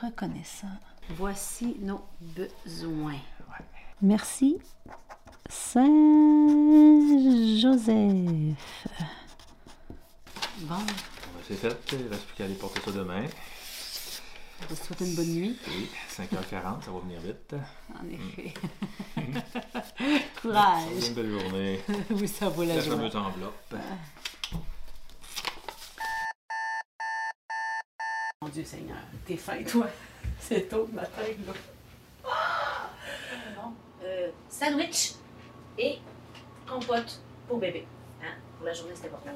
reconnaissants. 0.00 0.78
Voici 1.10 1.76
nos 1.80 2.00
besoins. 2.20 3.18
Merci, 4.02 4.58
Saint-Joseph. 5.48 5.86
Bon, 10.60 10.74
C'est 11.46 11.56
fait, 11.56 11.76
il 11.92 12.08
reste 12.08 12.24
plus 12.26 12.34
qu'à 12.36 12.44
aller 12.44 12.54
porter 12.54 12.80
ça 12.84 12.92
demain. 12.92 13.24
je 14.62 14.66
vous 14.68 14.76
souhaite 14.76 15.00
une 15.00 15.14
bonne 15.14 15.34
nuit. 15.34 15.58
Oui, 15.68 15.88
5h40, 16.16 16.82
ça 16.84 16.90
va 16.90 16.98
venir 17.00 17.20
vite. 17.20 17.54
En 17.94 18.06
effet. 18.08 18.54
Ça 20.42 20.48
va 20.48 20.52
Courage. 20.80 20.92
être 20.96 21.08
une 21.08 21.14
belle 21.14 21.30
journée. 21.30 21.80
oui, 22.10 22.26
ça 22.28 22.48
vaut 22.48 22.64
la 22.64 22.76
La 22.76 22.80
joie. 22.80 22.96
fameuse 22.96 23.14
enveloppe. 23.16 23.74
Mon 28.42 28.48
Dieu 28.48 28.64
Seigneur, 28.64 28.96
t'es 29.30 29.36
fin, 29.36 29.62
toi. 29.62 29.86
C'est 30.40 30.68
tôt 30.68 30.88
le 30.90 30.96
matin, 30.96 31.22
là. 31.46 31.52
Bon, 33.56 33.72
euh, 34.04 34.28
sandwich 34.48 35.12
et 35.78 35.98
compote 36.68 37.20
pour 37.46 37.58
bébé. 37.58 37.86
Hein? 38.22 38.34
Pour 38.56 38.66
la 38.66 38.72
journée, 38.72 38.92
c'est 38.94 39.06
important. 39.06 39.30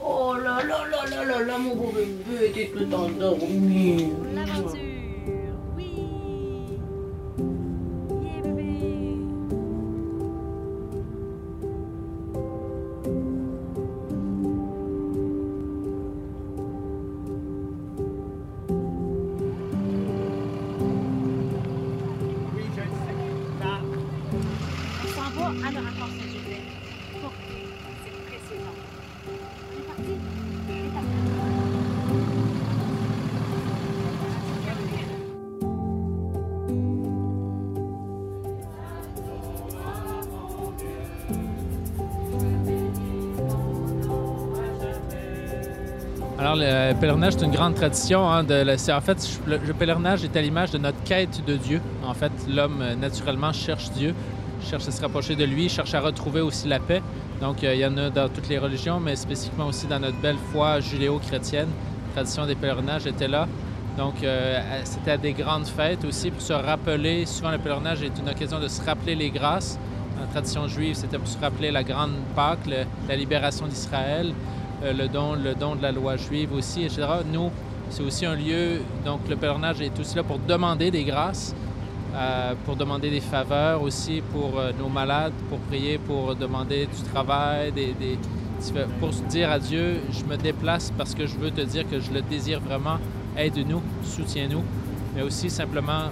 Oh 0.00 0.34
là 0.34 0.62
là 0.62 0.86
là 0.88 1.06
là 1.06 1.24
là 1.24 1.42
là, 1.42 1.58
mon 1.58 1.74
beau 1.74 1.92
bébé, 1.92 2.52
t'es 2.52 2.72
tout 2.74 2.94
endormi. 2.94 4.12
L'aventure, 4.34 4.95
le 46.58 46.94
pèlerinage, 47.00 47.34
c'est 47.34 47.44
une 47.44 47.52
grande 47.52 47.74
tradition. 47.74 48.30
hein, 48.30 48.44
en 48.44 49.00
fait, 49.00 49.40
le, 49.46 49.58
le 49.58 49.72
pèlerinage 49.74 50.24
est 50.24 50.36
à 50.36 50.42
l'image 50.42 50.70
de 50.70 50.78
notre 50.78 51.02
quête 51.04 51.44
de 51.46 51.56
Dieu. 51.56 51.80
En 52.04 52.14
fait, 52.14 52.32
l'homme, 52.48 52.80
euh, 52.80 52.94
naturellement, 52.96 53.52
cherche 53.52 53.90
Dieu, 53.90 54.14
cherche 54.68 54.88
à 54.88 54.90
se 54.90 55.00
rapprocher 55.00 55.36
de 55.36 55.44
lui, 55.44 55.68
cherche 55.68 55.94
à 55.94 56.00
retrouver 56.00 56.40
aussi 56.40 56.68
la 56.68 56.78
paix. 56.78 57.02
Donc, 57.40 57.62
euh, 57.62 57.74
il 57.74 57.80
y 57.80 57.86
en 57.86 57.96
a 57.98 58.10
dans 58.10 58.28
toutes 58.28 58.48
les 58.48 58.58
religions, 58.58 58.98
mais 59.00 59.16
spécifiquement 59.16 59.66
aussi 59.66 59.86
dans 59.86 60.00
notre 60.00 60.20
belle 60.20 60.38
foi 60.52 60.80
judéo-chrétienne. 60.80 61.68
La 62.08 62.12
tradition 62.22 62.46
des 62.46 62.54
pèlerinages 62.54 63.06
était 63.06 63.28
là. 63.28 63.46
Donc, 63.98 64.22
euh, 64.22 64.60
c'était 64.84 65.12
à 65.12 65.16
des 65.16 65.32
grandes 65.32 65.66
fêtes 65.66 66.04
aussi 66.04 66.30
pour 66.30 66.42
se 66.42 66.52
rappeler. 66.52 67.26
Souvent, 67.26 67.50
le 67.50 67.58
pèlerinage 67.58 68.02
est 68.02 68.18
une 68.18 68.28
occasion 68.28 68.60
de 68.60 68.68
se 68.68 68.82
rappeler 68.84 69.14
les 69.14 69.30
grâces. 69.30 69.78
Dans 70.16 70.22
la 70.22 70.28
tradition 70.28 70.66
juive, 70.66 70.94
c'était 70.94 71.18
pour 71.18 71.28
se 71.28 71.38
rappeler 71.38 71.70
la 71.70 71.82
grande 71.82 72.12
Pâque, 72.34 72.66
la 73.08 73.16
libération 73.16 73.66
d'Israël, 73.66 74.28
euh, 74.28 74.32
le, 74.82 75.08
don, 75.08 75.34
le 75.34 75.54
don 75.54 75.74
de 75.76 75.82
la 75.82 75.92
loi 75.92 76.16
juive 76.16 76.52
aussi, 76.52 76.84
etc. 76.84 77.06
Nous, 77.32 77.50
c'est 77.90 78.02
aussi 78.02 78.26
un 78.26 78.34
lieu, 78.34 78.80
donc 79.04 79.20
le 79.28 79.36
pèlerinage 79.36 79.80
est 79.80 79.98
aussi 79.98 80.16
là 80.16 80.22
pour 80.22 80.38
demander 80.38 80.90
des 80.90 81.04
grâces, 81.04 81.54
euh, 82.14 82.54
pour 82.64 82.76
demander 82.76 83.10
des 83.10 83.20
faveurs 83.20 83.82
aussi 83.82 84.22
pour 84.32 84.58
euh, 84.58 84.72
nos 84.78 84.88
malades, 84.88 85.32
pour 85.48 85.58
prier, 85.60 85.98
pour 85.98 86.34
demander 86.34 86.86
du 86.86 87.02
travail, 87.10 87.72
des, 87.72 87.92
des- 87.92 88.18
pour 88.98 89.10
dire 89.28 89.50
à 89.50 89.58
Dieu, 89.58 90.00
je 90.10 90.24
me 90.24 90.36
déplace 90.36 90.90
parce 90.96 91.14
que 91.14 91.26
je 91.26 91.36
veux 91.36 91.50
te 91.50 91.60
dire 91.60 91.88
que 91.88 92.00
je 92.00 92.10
le 92.10 92.22
désire 92.22 92.58
vraiment, 92.60 92.96
aide-nous, 93.36 93.82
soutiens-nous, 94.02 94.62
mais 95.14 95.22
aussi 95.22 95.50
simplement 95.50 96.04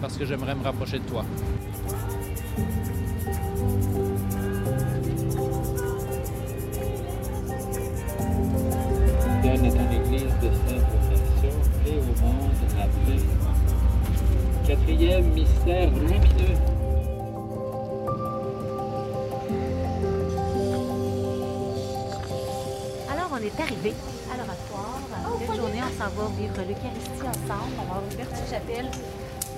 parce 0.00 0.16
que 0.16 0.24
j'aimerais 0.24 0.54
me 0.54 0.62
rapprocher 0.62 1.00
de 1.00 1.04
toi. 1.04 1.24
Donne 9.48 9.64
à 9.64 9.70
ton 9.70 9.90
Église 9.90 10.34
de 10.42 10.50
sainte 10.50 10.84
vocation 10.92 11.54
et 11.86 11.96
au 11.96 12.12
monde 12.22 12.50
la 12.76 12.84
paix. 12.84 13.22
Quatrième 14.66 15.24
mystère 15.32 15.90
lumineux. 15.90 16.58
Alors, 23.10 23.30
on 23.32 23.38
est 23.38 23.58
arrivé 23.58 23.94
à 24.30 24.36
l'oratoire. 24.36 25.00
Une 25.40 25.46
belle 25.46 25.56
journée, 25.56 25.80
on 25.80 25.92
s'en 25.98 26.10
va 26.10 26.28
vivre 26.38 26.58
l'Eucharistie 26.58 27.26
ensemble. 27.26 27.72
On 27.80 27.94
va 27.94 28.02
ouvrir 28.06 28.26
une 28.28 28.50
chapelle 28.50 28.90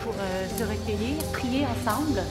pour 0.05 0.15
euh, 0.21 0.47
se 0.57 0.63
recueillir, 0.63 1.17
prier 1.33 1.67
ensemble. 1.67 2.23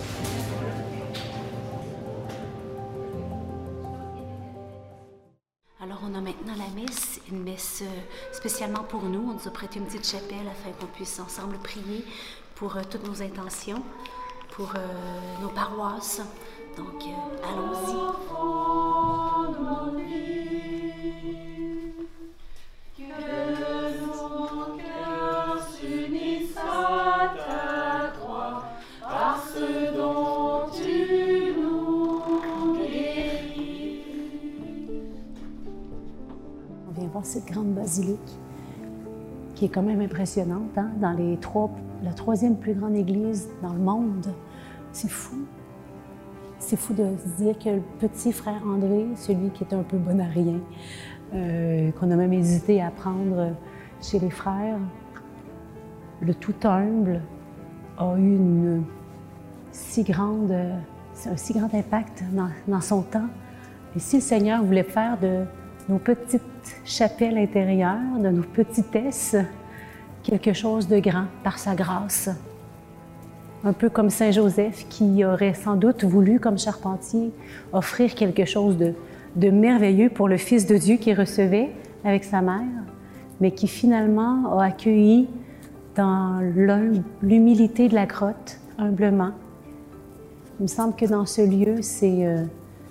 Alors, 5.90 6.02
on 6.04 6.14
a 6.14 6.22
maintenant 6.22 6.54
la 6.56 6.70
messe, 6.80 7.20
une 7.32 7.42
messe 7.42 7.82
euh, 7.82 7.88
spécialement 8.32 8.84
pour 8.84 9.02
nous. 9.02 9.32
On 9.32 9.34
nous 9.34 9.48
a 9.48 9.50
prêté 9.50 9.80
une 9.80 9.86
petite 9.86 10.06
chapelle 10.06 10.48
afin 10.48 10.70
qu'on 10.80 10.86
puisse 10.86 11.20
ensemble 11.20 11.58
prier 11.58 12.06
pour 12.54 12.78
euh, 12.78 12.82
toutes 12.88 13.08
nos 13.08 13.24
intentions, 13.24 13.82
pour 14.52 14.72
euh, 14.76 15.42
nos 15.42 15.50
paroisses. 15.50 16.22
Donc, 16.78 17.02
allons-y. 17.44 17.96
Qui 39.56 39.66
est 39.66 39.70
quand 39.70 39.82
même 39.82 40.02
impressionnante, 40.02 40.78
hein, 40.78 40.90
dans 41.02 41.12
les 41.12 41.38
trois, 41.38 41.70
la 42.04 42.14
troisième 42.14 42.56
plus 42.56 42.74
grande 42.74 42.96
église 42.96 43.50
dans 43.62 43.74
le 43.74 43.80
monde. 43.80 44.28
C'est 44.92 45.10
fou. 45.10 45.36
C'est 46.60 46.78
fou 46.78 46.94
de 46.94 47.06
se 47.18 47.44
dire 47.44 47.58
que 47.58 47.70
le 47.70 47.82
petit 48.00 48.32
frère 48.32 48.62
André, 48.66 49.06
celui 49.16 49.50
qui 49.50 49.64
est 49.64 49.74
un 49.74 49.84
peu 49.84 49.98
bon 49.98 50.20
à 50.20 50.26
rien, 50.26 50.60
euh, 51.34 51.92
qu'on 51.92 52.10
a 52.12 52.16
même 52.16 52.34
hésité 52.34 52.82
à 52.82 52.90
prendre 52.90 53.54
chez 54.02 54.20
les 54.20 54.30
frères, 54.30 54.80
le 56.22 56.34
tout 56.34 56.56
humble, 56.64 57.22
a 57.98 58.16
eu 58.18 58.36
une 58.36 58.84
si 59.72 60.04
grande, 60.04 60.52
un 60.52 61.38
si 61.38 61.54
grand 61.54 61.74
impact 61.74 62.24
dans 62.68 62.82
son 62.82 63.02
temps. 63.02 63.28
Et 63.96 64.00
si 64.00 64.18
le 64.18 64.22
Seigneur 64.22 64.64
voulait 64.64 64.84
faire 64.84 65.18
de 65.20 65.46
nos 65.90 65.98
petites 65.98 66.42
chapelles 66.86 67.38
intérieures, 67.38 68.20
de 68.20 68.30
nos 68.30 68.44
petitesses, 68.44 69.36
quelque 70.24 70.54
chose 70.54 70.88
de 70.88 71.00
grand 71.00 71.26
par 71.44 71.58
sa 71.58 71.74
grâce. 71.74 72.30
Un 73.64 73.74
peu 73.74 73.90
comme 73.90 74.10
Saint 74.10 74.32
Joseph 74.32 74.86
qui 74.88 75.26
aurait 75.26 75.56
sans 75.56 75.76
doute 75.76 76.04
voulu, 76.04 76.40
comme 76.40 76.58
charpentier, 76.60 77.32
offrir 77.74 78.14
quelque 78.14 78.46
chose 78.46 78.78
de, 78.78 78.94
de 79.36 79.50
merveilleux 79.50 80.10
pour 80.10 80.28
le 80.30 80.38
Fils 80.38 80.68
de 80.68 80.78
Dieu 80.78 80.98
qu'il 80.98 81.20
recevait 81.20 81.72
avec 82.06 82.24
sa 82.24 82.42
mère, 82.42 82.86
mais 83.42 83.52
qui 83.52 83.68
finalement 83.68 84.58
a 84.60 84.66
accueilli 84.66 85.28
dans 85.96 86.40
l'hum- 86.56 87.04
l'humilité 87.24 87.90
de 87.90 87.96
la 87.96 88.06
grotte, 88.06 88.60
humblement. 88.78 89.32
Il 90.60 90.64
me 90.64 90.68
semble 90.68 90.96
que 90.96 91.06
dans 91.06 91.26
ce 91.26 91.42
lieu, 91.42 91.82
c'est 91.82 92.26
euh, 92.28 92.44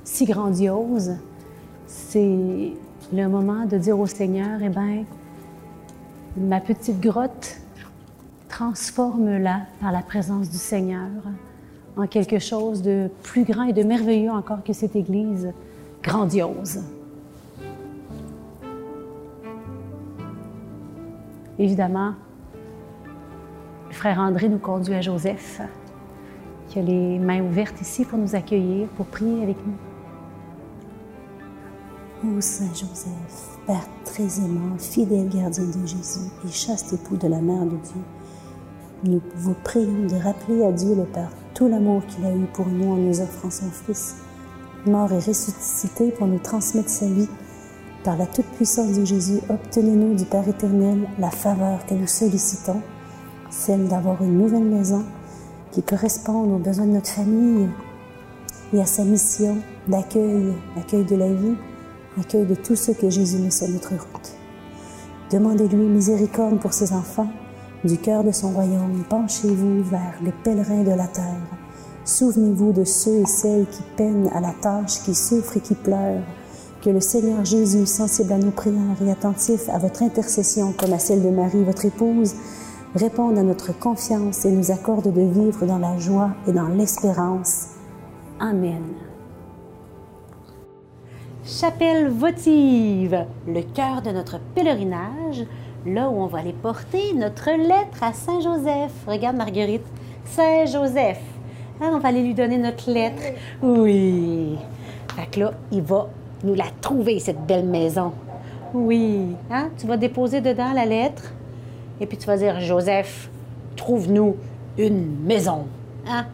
si 0.02 0.24
grandiose. 0.24 1.16
C'est 1.86 2.72
le 3.12 3.26
moment 3.28 3.64
de 3.64 3.78
dire 3.78 3.98
au 3.98 4.06
Seigneur, 4.06 4.60
eh 4.62 4.68
bien, 4.68 5.04
ma 6.36 6.60
petite 6.60 7.00
grotte, 7.00 7.56
transforme-la 8.48 9.60
par 9.80 9.92
la 9.92 10.02
présence 10.02 10.50
du 10.50 10.56
Seigneur 10.56 11.08
en 11.96 12.06
quelque 12.06 12.38
chose 12.38 12.82
de 12.82 13.10
plus 13.22 13.44
grand 13.44 13.64
et 13.64 13.72
de 13.72 13.82
merveilleux 13.82 14.30
encore 14.30 14.62
que 14.62 14.72
cette 14.72 14.94
Église 14.94 15.52
grandiose. 16.02 16.80
Évidemment, 21.58 22.12
le 23.88 23.94
frère 23.94 24.20
André 24.20 24.48
nous 24.48 24.58
conduit 24.58 24.94
à 24.94 25.00
Joseph, 25.00 25.60
qui 26.68 26.78
a 26.78 26.82
les 26.82 27.18
mains 27.18 27.42
ouvertes 27.42 27.80
ici 27.80 28.04
pour 28.04 28.18
nous 28.18 28.36
accueillir, 28.36 28.86
pour 28.96 29.06
prier 29.06 29.42
avec 29.42 29.56
nous. 29.66 29.87
Ô 32.24 32.40
Saint 32.40 32.74
Joseph, 32.74 33.60
Père 33.64 33.86
très 34.04 34.40
aimant, 34.40 34.76
fidèle 34.76 35.28
gardien 35.28 35.62
de 35.62 35.86
Jésus 35.86 36.28
et 36.44 36.50
chaste 36.50 36.92
époux 36.92 37.16
de 37.16 37.28
la 37.28 37.40
Mère 37.40 37.64
de 37.64 37.76
Dieu, 37.76 38.02
nous 39.04 39.20
vous 39.36 39.54
prions 39.62 40.04
de 40.04 40.16
rappeler 40.16 40.64
à 40.64 40.72
Dieu 40.72 40.96
le 40.96 41.04
Père 41.04 41.30
tout 41.54 41.68
l'amour 41.68 42.02
qu'il 42.06 42.26
a 42.26 42.34
eu 42.34 42.46
pour 42.52 42.66
nous 42.66 42.92
en 42.92 42.96
nous 42.96 43.20
offrant 43.20 43.50
son 43.50 43.70
Fils, 43.70 44.16
mort 44.84 45.12
et 45.12 45.20
ressuscité 45.20 46.10
pour 46.10 46.26
nous 46.26 46.40
transmettre 46.40 46.90
sa 46.90 47.06
vie. 47.06 47.28
Par 48.02 48.16
la 48.16 48.26
toute-puissance 48.26 48.98
de 48.98 49.04
Jésus, 49.04 49.38
obtenez-nous 49.48 50.16
du 50.16 50.24
Père 50.24 50.48
éternel 50.48 51.08
la 51.20 51.30
faveur 51.30 51.86
que 51.86 51.94
nous 51.94 52.08
sollicitons, 52.08 52.82
celle 53.48 53.86
d'avoir 53.86 54.24
une 54.24 54.38
nouvelle 54.38 54.64
maison 54.64 55.04
qui 55.70 55.84
corresponde 55.84 56.50
aux 56.50 56.58
besoins 56.58 56.86
de 56.86 56.94
notre 56.94 57.10
famille 57.10 57.68
et 58.72 58.80
à 58.80 58.86
sa 58.86 59.04
mission 59.04 59.58
d'accueil, 59.86 60.52
d'accueil 60.74 61.04
de 61.04 61.14
la 61.14 61.32
vie, 61.32 61.54
accueil 62.20 62.46
de 62.46 62.54
tous 62.54 62.76
ceux 62.76 62.94
que 62.94 63.10
Jésus 63.10 63.38
met 63.38 63.50
sur 63.50 63.68
notre 63.68 63.90
route. 63.90 64.32
Demandez-lui 65.30 65.86
miséricorde 65.88 66.58
pour 66.58 66.72
ses 66.72 66.92
enfants. 66.92 67.28
Du 67.84 67.98
cœur 67.98 68.24
de 68.24 68.32
son 68.32 68.50
royaume, 68.50 69.04
penchez-vous 69.08 69.82
vers 69.84 70.14
les 70.22 70.32
pèlerins 70.32 70.82
de 70.82 70.90
la 70.90 71.06
terre. 71.06 71.58
Souvenez-vous 72.04 72.72
de 72.72 72.84
ceux 72.84 73.20
et 73.20 73.26
celles 73.26 73.66
qui 73.66 73.82
peinent 73.96 74.30
à 74.34 74.40
la 74.40 74.52
tâche, 74.60 75.02
qui 75.04 75.14
souffrent 75.14 75.58
et 75.58 75.60
qui 75.60 75.74
pleurent. 75.74 76.22
Que 76.82 76.90
le 76.90 77.00
Seigneur 77.00 77.44
Jésus, 77.44 77.86
sensible 77.86 78.32
à 78.32 78.38
nos 78.38 78.50
prières 78.50 79.02
et 79.04 79.10
attentif 79.10 79.68
à 79.68 79.78
votre 79.78 80.02
intercession 80.02 80.72
comme 80.72 80.92
à 80.92 80.98
celle 80.98 81.22
de 81.22 81.30
Marie, 81.30 81.64
votre 81.64 81.84
épouse, 81.84 82.34
réponde 82.94 83.36
à 83.36 83.42
notre 83.42 83.78
confiance 83.78 84.44
et 84.44 84.50
nous 84.50 84.70
accorde 84.70 85.12
de 85.12 85.20
vivre 85.20 85.66
dans 85.66 85.78
la 85.78 85.98
joie 85.98 86.30
et 86.46 86.52
dans 86.52 86.68
l'espérance. 86.68 87.68
Amen. 88.40 88.82
Chapelle 91.48 92.08
votive, 92.08 93.24
le 93.46 93.62
cœur 93.62 94.02
de 94.02 94.10
notre 94.10 94.38
pèlerinage, 94.54 95.46
là 95.86 96.10
où 96.10 96.20
on 96.20 96.26
va 96.26 96.40
aller 96.40 96.52
porter 96.52 97.14
notre 97.14 97.48
lettre 97.50 98.02
à 98.02 98.12
Saint 98.12 98.40
Joseph. 98.40 98.92
Regarde 99.06 99.34
Marguerite, 99.34 99.86
Saint 100.26 100.66
Joseph. 100.66 101.22
Hein, 101.80 101.92
on 101.94 102.00
va 102.00 102.10
aller 102.10 102.22
lui 102.22 102.34
donner 102.34 102.58
notre 102.58 102.90
lettre. 102.90 103.22
Oui. 103.62 104.58
Fait 105.16 105.26
que 105.30 105.40
là, 105.40 105.52
il 105.72 105.80
va 105.80 106.08
nous 106.44 106.54
la 106.54 106.66
trouver, 106.82 107.18
cette 107.18 107.40
belle 107.46 107.64
maison. 107.64 108.12
Oui. 108.74 109.34
Hein? 109.50 109.70
Tu 109.78 109.86
vas 109.86 109.96
déposer 109.96 110.42
dedans 110.42 110.74
la 110.74 110.84
lettre 110.84 111.32
et 111.98 112.04
puis 112.04 112.18
tu 112.18 112.26
vas 112.26 112.36
dire 112.36 112.60
Joseph, 112.60 113.30
trouve-nous 113.74 114.36
une 114.76 115.24
maison. 115.24 115.66
Hein? 116.06 116.26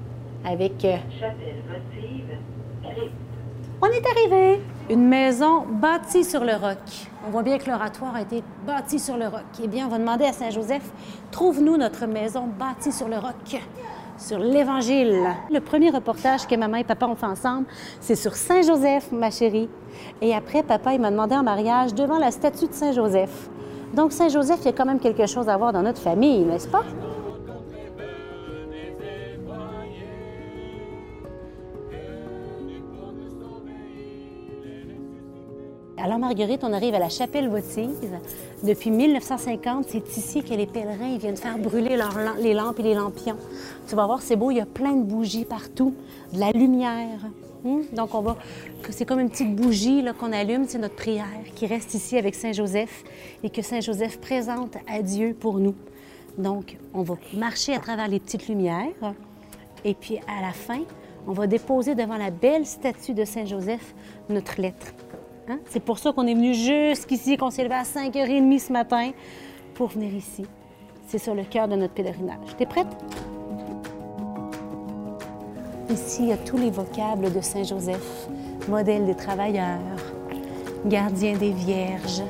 Avec. 0.45 0.85
euh, 0.85 0.97
on 3.81 3.87
est 3.87 4.05
arrivé. 4.07 4.61
Une 4.91 5.09
maison 5.09 5.63
bâtie 5.67 6.25
sur 6.25 6.45
le 6.45 6.53
roc. 6.53 6.77
On 7.27 7.31
voit 7.31 7.43
bien 7.43 7.57
que 7.57 7.71
l'oratoire 7.71 8.17
a 8.17 8.21
été 8.21 8.45
bâti 8.67 8.99
sur 8.99 9.17
le 9.17 9.29
roc. 9.29 9.45
Eh 9.63 9.67
bien, 9.67 9.87
on 9.87 9.89
va 9.89 9.97
demander 9.97 10.27
à 10.27 10.35
Saint 10.35 10.51
Joseph, 10.51 10.83
trouve-nous 11.31 11.79
notre 11.79 12.05
maison 12.05 12.47
bâtie 12.59 12.93
sur 12.93 13.09
le 13.09 13.17
roc, 13.17 13.63
sur 14.19 14.39
l'Évangile. 14.39 15.25
Le 15.51 15.61
premier 15.61 15.89
reportage 15.89 16.47
que 16.47 16.55
maman 16.55 16.77
et 16.77 16.85
papa 16.85 17.07
ont 17.07 17.15
fait 17.15 17.25
ensemble, 17.25 17.65
c'est 17.99 18.15
sur 18.15 18.35
Saint 18.35 18.61
Joseph, 18.61 19.11
ma 19.11 19.31
chérie. 19.31 19.71
Et 20.21 20.35
après, 20.35 20.63
papa, 20.63 20.93
il 20.93 21.01
m'a 21.01 21.11
demandé 21.11 21.35
en 21.35 21.43
mariage 21.43 21.95
devant 21.95 22.19
la 22.19 22.31
statue 22.31 22.67
de 22.67 22.75
Saint 22.75 22.93
Joseph. 22.93 23.49
Donc, 23.95 24.13
Saint 24.13 24.29
Joseph, 24.29 24.59
il 24.61 24.67
y 24.67 24.69
a 24.69 24.73
quand 24.73 24.85
même 24.85 25.01
quelque 25.01 25.27
chose 25.27 25.49
à 25.49 25.57
voir 25.57 25.73
dans 25.73 25.83
notre 25.83 26.03
famille, 26.03 26.41
n'est-ce 26.41 26.69
pas? 26.69 26.85
Alors, 36.05 36.19
Marguerite, 36.19 36.63
on 36.65 36.75
arrive 36.75 36.95
à 36.95 36.99
la 36.99 37.09
chapelle 37.09 37.49
votive. 37.49 38.21
Depuis 38.63 38.91
1950, 38.91 39.87
c'est 39.89 40.19
ici 40.19 40.43
que 40.43 40.53
les 40.53 40.67
pèlerins 40.67 41.17
viennent 41.17 41.39
faire 41.39 41.57
brûler 41.57 41.97
les 42.39 42.53
lampes 42.53 42.79
et 42.79 42.83
les 42.83 42.93
lampions. 42.93 43.39
Tu 43.89 43.95
vas 43.95 44.05
voir, 44.05 44.21
c'est 44.21 44.37
beau, 44.37 44.51
il 44.51 44.59
y 44.59 44.61
a 44.61 44.67
plein 44.67 44.97
de 44.97 45.03
bougies 45.03 45.47
partout, 45.47 45.95
de 46.35 46.41
la 46.41 46.51
lumière. 46.51 47.21
Hum? 47.65 47.85
Donc, 47.95 48.15
on 48.15 48.21
va. 48.21 48.37
C'est 48.91 49.07
comme 49.07 49.19
une 49.19 49.31
petite 49.31 49.57
bougie 49.57 50.05
qu'on 50.21 50.33
allume, 50.33 50.67
c'est 50.69 50.77
notre 50.77 50.95
prière 50.95 51.25
qui 51.55 51.67
reste 51.67 51.95
ici 51.95 52.19
avec 52.19 52.35
Saint 52.35 52.53
Joseph 52.53 53.03
et 53.43 53.49
que 53.49 53.63
Saint 53.63 53.81
Joseph 53.81 54.21
présente 54.21 54.77
à 54.87 55.01
Dieu 55.01 55.35
pour 55.35 55.59
nous. 55.59 55.75
Donc, 56.37 56.77
on 56.93 57.01
va 57.01 57.15
marcher 57.33 57.73
à 57.73 57.79
travers 57.79 58.09
les 58.09 58.21
petites 58.21 58.47
lumières 58.47 59.15
et 59.87 59.95
puis 59.95 60.19
à 60.29 60.43
la 60.43 60.53
fin, 60.53 60.83
on 61.27 61.33
va 61.33 61.47
déposer 61.47 61.95
devant 61.95 62.19
la 62.19 62.31
belle 62.31 62.67
statue 62.67 63.15
de 63.15 63.25
Saint 63.25 63.47
Joseph 63.47 63.95
notre 64.29 64.61
lettre. 64.61 64.93
Hein? 65.49 65.59
C'est 65.69 65.81
pour 65.81 65.99
ça 65.99 66.13
qu'on 66.13 66.27
est 66.27 66.35
venu 66.35 66.55
jusqu'ici, 66.55 67.37
qu'on 67.37 67.51
s'est 67.51 67.65
levé 67.65 67.75
à 67.75 67.83
5h30 67.83 68.59
ce 68.59 68.73
matin 68.73 69.11
pour 69.75 69.89
venir 69.89 70.15
ici. 70.15 70.47
C'est 71.07 71.19
sur 71.19 71.35
le 71.35 71.45
cœur 71.45 71.69
de 71.69 71.77
notre 71.77 71.93
pèlerinage. 71.93 72.57
T'es 72.57 72.67
prête? 72.67 72.87
Ici, 75.91 76.23
il 76.23 76.29
y 76.29 76.33
a 76.33 76.39
tous 76.39 76.57
les 76.57 76.71
vocables 76.71 77.31
de 77.33 77.41
Saint 77.43 77.63
Joseph, 77.63 78.27
modèle 78.69 79.05
des 79.05 79.15
travailleurs, 79.15 79.81
gardien 80.87 81.37
des 81.37 81.53
vierges, 81.53 82.23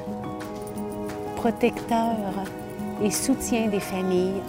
protecteur 1.36 2.16
et 3.02 3.10
soutien 3.10 3.68
des 3.68 3.80
familles. 3.80 4.42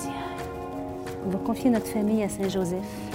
Tiens, 0.00 0.12
on 1.24 1.30
va 1.30 1.38
confier 1.38 1.70
notre 1.70 1.86
famille 1.86 2.24
à 2.24 2.28
Saint 2.28 2.48
Joseph. 2.48 3.11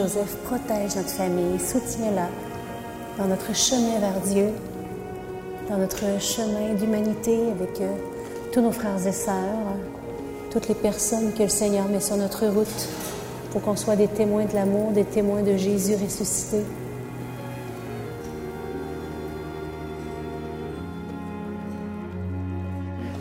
Joseph 0.00 0.36
protège 0.44 0.94
notre 0.94 1.08
famille, 1.08 1.58
soutiens-la 1.58 2.28
dans 3.18 3.26
notre 3.28 3.52
chemin 3.52 3.98
vers 3.98 4.20
Dieu, 4.20 4.50
dans 5.68 5.76
notre 5.76 6.20
chemin 6.20 6.74
d'humanité 6.78 7.36
avec 7.50 7.80
euh, 7.80 7.92
tous 8.52 8.60
nos 8.60 8.70
frères 8.70 9.04
et 9.04 9.12
sœurs, 9.12 9.74
toutes 10.52 10.68
les 10.68 10.76
personnes 10.76 11.32
que 11.32 11.42
le 11.42 11.48
Seigneur 11.48 11.88
met 11.88 11.98
sur 11.98 12.16
notre 12.16 12.46
route 12.46 12.88
pour 13.50 13.60
qu'on 13.60 13.74
soit 13.74 13.96
des 13.96 14.06
témoins 14.06 14.44
de 14.44 14.54
l'amour, 14.54 14.92
des 14.92 15.04
témoins 15.04 15.42
de 15.42 15.56
Jésus 15.56 15.94
ressuscité. 15.94 16.58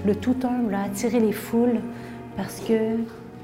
Le 0.05 0.15
tout 0.15 0.35
humble 0.43 0.75
a 0.75 0.83
attiré 0.83 1.19
les 1.19 1.33
foules 1.33 1.81
parce 2.35 2.59
que 2.59 2.97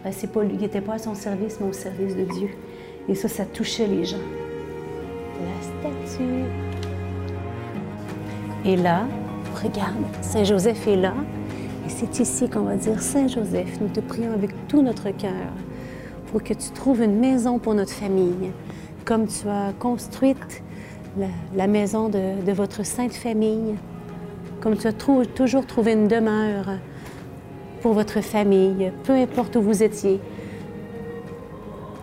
ben, 0.03 0.13
pas 0.31 0.43
il 0.43 0.59
n'était 0.59 0.81
pas 0.81 0.93
à 0.93 0.99
son 0.99 1.15
service, 1.15 1.57
mais 1.59 1.69
au 1.69 1.73
service 1.73 2.15
de 2.15 2.25
Dieu. 2.25 2.49
Et 3.09 3.15
ça, 3.15 3.27
ça 3.27 3.45
touchait 3.45 3.87
les 3.87 4.05
gens. 4.05 4.17
La 5.41 5.91
statue. 5.91 6.45
Et 8.65 8.75
là, 8.77 9.05
regarde, 9.61 10.05
Saint 10.21 10.43
Joseph 10.43 10.87
est 10.87 10.95
là. 10.95 11.13
Et 11.85 11.89
c'est 11.89 12.19
ici 12.19 12.49
qu'on 12.49 12.61
va 12.61 12.75
dire, 12.75 13.01
Saint 13.01 13.27
Joseph, 13.27 13.79
nous 13.81 13.89
te 13.89 13.99
prions 13.99 14.31
avec 14.31 14.51
tout 14.67 14.81
notre 14.81 15.09
cœur 15.09 15.51
pour 16.31 16.43
que 16.43 16.53
tu 16.53 16.69
trouves 16.71 17.01
une 17.01 17.19
maison 17.19 17.59
pour 17.59 17.73
notre 17.73 17.91
famille, 17.91 18.51
comme 19.05 19.27
tu 19.27 19.47
as 19.49 19.73
construite 19.79 20.63
la, 21.55 21.67
maison 21.67 22.09
de, 22.09 22.41
de 22.43 22.51
votre 22.53 22.85
sainte 22.85 23.13
famille, 23.13 23.75
comme 24.61 24.77
tu 24.77 24.87
as 24.87 24.93
toujours 24.93 25.65
trouvé 25.67 25.91
une 25.91 26.07
demeure 26.07 26.77
pour 27.81 27.93
votre 27.93 28.21
famille, 28.21 28.91
peu 29.03 29.13
importe 29.13 29.57
où 29.57 29.61
vous 29.61 29.83
étiez, 29.83 30.21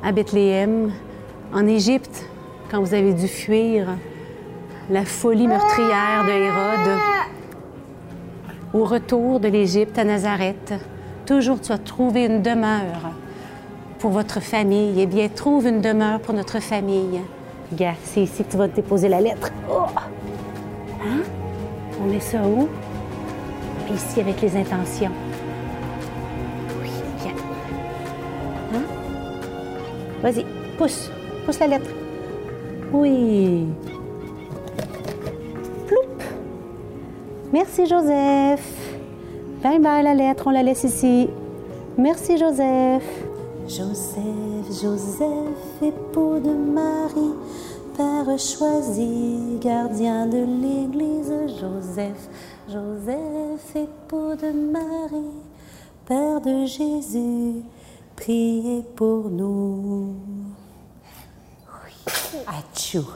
à 0.03 0.13
Bethléem, 0.13 0.93
en 1.53 1.67
Égypte, 1.67 2.27
quand 2.71 2.81
vous 2.81 2.95
avez 2.95 3.13
dû 3.13 3.29
fuir 3.29 3.89
la 4.89 5.05
folie 5.05 5.47
meurtrière 5.47 6.25
de 6.25 6.31
Hérode, 6.31 6.99
au 8.73 8.85
retour 8.85 9.41
de 9.41 9.49
l'Égypte 9.49 9.99
à 9.99 10.05
Nazareth, 10.05 10.75
toujours 11.27 11.61
tu 11.61 11.73
as 11.73 11.79
trouvé 11.79 12.27
une 12.27 12.43
demeure 12.43 13.13
pour 13.99 14.11
votre 14.11 14.41
famille. 14.41 15.01
Eh 15.01 15.07
bien, 15.07 15.29
trouve 15.29 15.67
une 15.67 15.81
demeure 15.81 16.21
pour 16.21 16.35
notre 16.35 16.61
famille. 16.61 17.21
Regarde, 17.71 17.97
c'est 18.05 18.23
ici 18.23 18.45
que 18.45 18.51
tu 18.51 18.57
vas 18.57 18.69
déposer 18.69 19.09
la 19.09 19.21
lettre. 19.21 19.51
Oh! 19.71 19.87
Hein? 21.05 21.23
On 22.03 22.07
met 22.07 22.21
ça 22.21 22.39
où? 22.43 22.69
ici 23.95 24.21
avec 24.21 24.41
les 24.41 24.57
intentions. 24.57 25.11
Vas-y, 30.23 30.45
pousse. 30.77 31.11
Pousse 31.47 31.59
la 31.59 31.67
lettre. 31.67 31.91
Oui. 32.93 33.67
Ploup. 35.87 36.25
Merci, 37.53 37.87
Joseph. 37.87 38.81
Bye 39.63 39.79
bye, 39.79 40.03
la 40.03 40.15
lettre, 40.15 40.45
on 40.47 40.51
la 40.51 40.63
laisse 40.63 40.85
ici. 40.85 41.29
Merci, 41.99 42.39
Joseph. 42.39 43.05
Joseph, 43.69 44.83
Joseph, 44.83 45.83
époux 45.83 46.41
de 46.41 46.51
Marie, 46.51 47.35
Père 47.97 48.37
choisi, 48.37 49.59
gardien 49.61 50.27
de 50.27 50.39
l'Église. 50.39 51.33
Joseph, 51.61 52.29
Joseph, 52.69 53.77
époux 53.77 54.35
de 54.35 54.51
Marie, 54.51 55.37
Père 56.07 56.41
de 56.41 56.67
Jésus, 56.67 57.63
priez 58.21 58.83
pour 58.97 59.31
nous. 59.31 60.15
Oui. 61.67 62.43
Achou. 62.47 63.07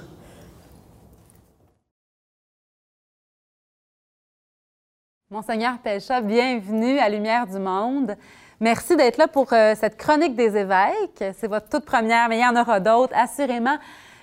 Monseigneur 5.31 5.79
Pelcha, 5.79 6.23
bienvenue 6.23 6.99
à 6.99 7.11
Lumière 7.11 7.47
du 7.47 7.59
Monde. 7.59 8.17
Merci 8.61 8.97
d'être 8.97 9.19
là 9.19 9.29
pour 9.29 9.53
euh, 9.53 9.75
cette 9.79 9.99
chronique 9.99 10.37
des 10.37 10.57
évêques. 10.57 11.23
C'est 11.38 11.49
votre 11.49 11.69
toute 11.69 11.85
première, 11.85 12.31
mais 12.31 12.38
il 12.38 12.43
y 12.43 12.47
en 12.47 12.59
aura 12.59 12.81
d'autres, 12.81 13.12
assurément. 13.14 13.77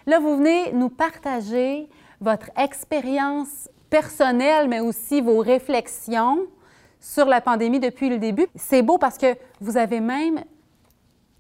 Là, 0.07 0.19
vous 0.19 0.37
venez 0.37 0.71
nous 0.71 0.89
partager 0.89 1.89
votre 2.19 2.49
expérience 2.57 3.69
personnelle, 3.91 4.67
mais 4.67 4.79
aussi 4.79 5.21
vos 5.21 5.39
réflexions 5.41 6.39
sur 6.99 7.25
la 7.25 7.41
pandémie 7.41 7.79
depuis 7.79 8.09
le 8.09 8.17
début. 8.17 8.47
C'est 8.55 8.81
beau 8.81 8.97
parce 8.97 9.19
que 9.19 9.35
vous 9.59 9.77
avez 9.77 9.99
même 9.99 10.43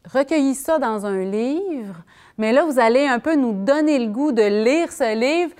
recueilli 0.05 0.55
ça 0.55 0.79
dans 0.79 1.05
un 1.05 1.23
livre, 1.23 1.95
mais 2.37 2.53
là, 2.53 2.65
vous 2.65 2.79
allez 2.79 3.05
un 3.05 3.19
peu 3.19 3.35
nous 3.35 3.53
donner 3.53 3.99
le 3.99 4.11
goût 4.11 4.31
de 4.31 4.63
lire 4.63 4.91
ce 4.91 5.15
livre. 5.15 5.53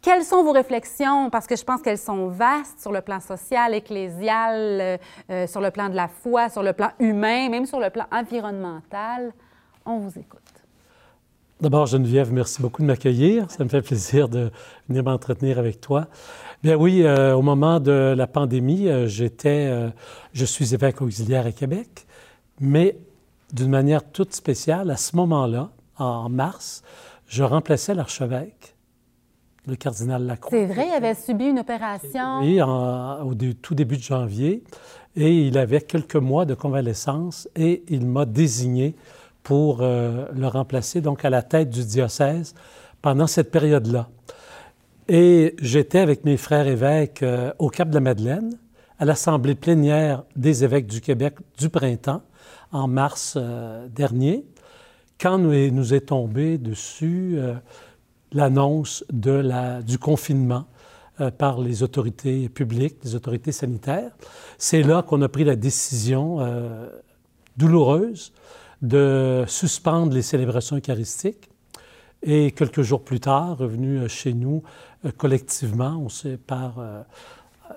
Quelles 0.00 0.24
sont 0.24 0.44
vos 0.44 0.52
réflexions? 0.52 1.30
Parce 1.30 1.46
que 1.46 1.56
je 1.56 1.64
pense 1.64 1.80
qu'elles 1.80 1.98
sont 1.98 2.28
vastes 2.28 2.80
sur 2.80 2.92
le 2.92 3.00
plan 3.00 3.20
social, 3.20 3.72
ecclésial, 3.74 4.54
euh, 4.54 4.96
euh, 5.30 5.46
sur 5.46 5.60
le 5.60 5.70
plan 5.70 5.88
de 5.88 5.96
la 5.96 6.08
foi, 6.08 6.50
sur 6.50 6.62
le 6.62 6.72
plan 6.74 6.90
humain, 6.98 7.48
même 7.48 7.64
sur 7.64 7.80
le 7.80 7.90
plan 7.90 8.04
environnemental. 8.12 9.32
On 9.86 9.98
vous 9.98 10.18
écoute. 10.18 10.40
D'abord, 11.60 11.86
Geneviève, 11.86 12.32
merci 12.32 12.60
beaucoup 12.60 12.82
de 12.82 12.86
m'accueillir. 12.86 13.50
Ça 13.50 13.64
me 13.64 13.68
fait 13.70 13.80
plaisir 13.80 14.28
de 14.28 14.50
venir 14.88 15.04
m'entretenir 15.04 15.58
avec 15.58 15.80
toi. 15.80 16.08
Bien 16.62 16.76
oui, 16.76 17.02
euh, 17.02 17.34
au 17.34 17.40
moment 17.42 17.80
de 17.80 18.14
la 18.14 18.26
pandémie, 18.26 18.88
j'étais, 19.06 19.90
je 20.34 20.44
suis 20.44 20.74
évêque 20.74 21.00
auxiliaire 21.00 21.46
à 21.46 21.52
Québec, 21.52 22.06
mais 22.60 22.98
d'une 23.52 23.70
manière 23.70 24.04
toute 24.10 24.34
spéciale, 24.34 24.90
à 24.90 24.96
ce 24.96 25.14
moment-là, 25.16 25.70
en 25.98 26.28
mars, 26.28 26.82
je 27.26 27.42
remplaçais 27.42 27.94
l'archevêque, 27.94 28.74
le 29.66 29.76
cardinal 29.76 30.24
Lacroix. 30.26 30.50
C'est 30.58 30.66
vrai, 30.66 30.86
il 30.88 30.94
avait 30.94 31.14
subi 31.14 31.46
une 31.46 31.58
opération. 31.60 32.40
Oui, 32.40 32.60
en- 32.60 33.22
au 33.22 33.34
dé- 33.34 33.54
tout 33.54 33.74
début 33.74 33.96
de 33.96 34.02
janvier, 34.02 34.62
et 35.16 35.46
il 35.46 35.56
avait 35.56 35.80
quelques 35.80 36.16
mois 36.16 36.44
de 36.44 36.54
convalescence, 36.54 37.48
et 37.56 37.84
il 37.88 38.04
m'a 38.06 38.24
désigné 38.26 38.94
pour 39.42 39.78
euh, 39.80 40.26
le 40.34 40.46
remplacer, 40.48 41.00
donc 41.00 41.24
à 41.24 41.30
la 41.30 41.42
tête 41.42 41.70
du 41.70 41.84
diocèse 41.84 42.54
pendant 43.02 43.26
cette 43.26 43.50
période-là. 43.50 44.08
Et 45.08 45.54
j'étais 45.60 45.98
avec 45.98 46.24
mes 46.24 46.36
frères 46.38 46.66
évêques 46.66 47.22
euh, 47.22 47.52
au 47.58 47.68
Cap 47.68 47.88
de 47.90 47.94
la 47.94 48.00
Madeleine, 48.00 48.50
à 48.98 49.04
l'Assemblée 49.04 49.54
plénière 49.54 50.24
des 50.34 50.64
évêques 50.64 50.86
du 50.86 51.00
Québec 51.00 51.34
du 51.58 51.68
printemps, 51.68 52.22
en 52.74 52.88
mars 52.88 53.34
euh, 53.36 53.86
dernier, 53.88 54.44
quand 55.18 55.38
nous 55.38 55.94
est, 55.94 56.06
tombé 56.06 56.58
dessus 56.58 57.36
euh, 57.36 57.54
l'annonce 58.32 59.04
du 59.10 59.98
confinement 59.98 60.66
euh, 61.20 61.30
par 61.30 61.60
les 61.60 61.84
autorités 61.84 62.48
publiques, 62.48 62.96
les 63.04 63.14
autorités 63.14 63.52
sanitaires. 63.52 64.10
C'est 64.58 64.82
là 64.82 65.02
qu'on 65.02 65.22
a 65.22 65.28
pris 65.28 65.44
la 65.44 65.54
décision 65.56 66.40
douloureuse 67.56 68.32
de 68.82 69.44
suspendre 69.46 70.12
les 70.12 70.22
célébrations 70.22 70.76
eucharistiques. 70.76 71.48
Et 72.22 72.50
quelques 72.50 72.82
jours 72.82 73.04
plus 73.04 73.20
tard, 73.20 73.58
revenu 73.58 74.08
chez 74.08 74.34
nous 74.34 74.62
collectivement, 75.16 76.00
on 76.02 76.08
s'est 76.08 76.38
par, 76.38 76.74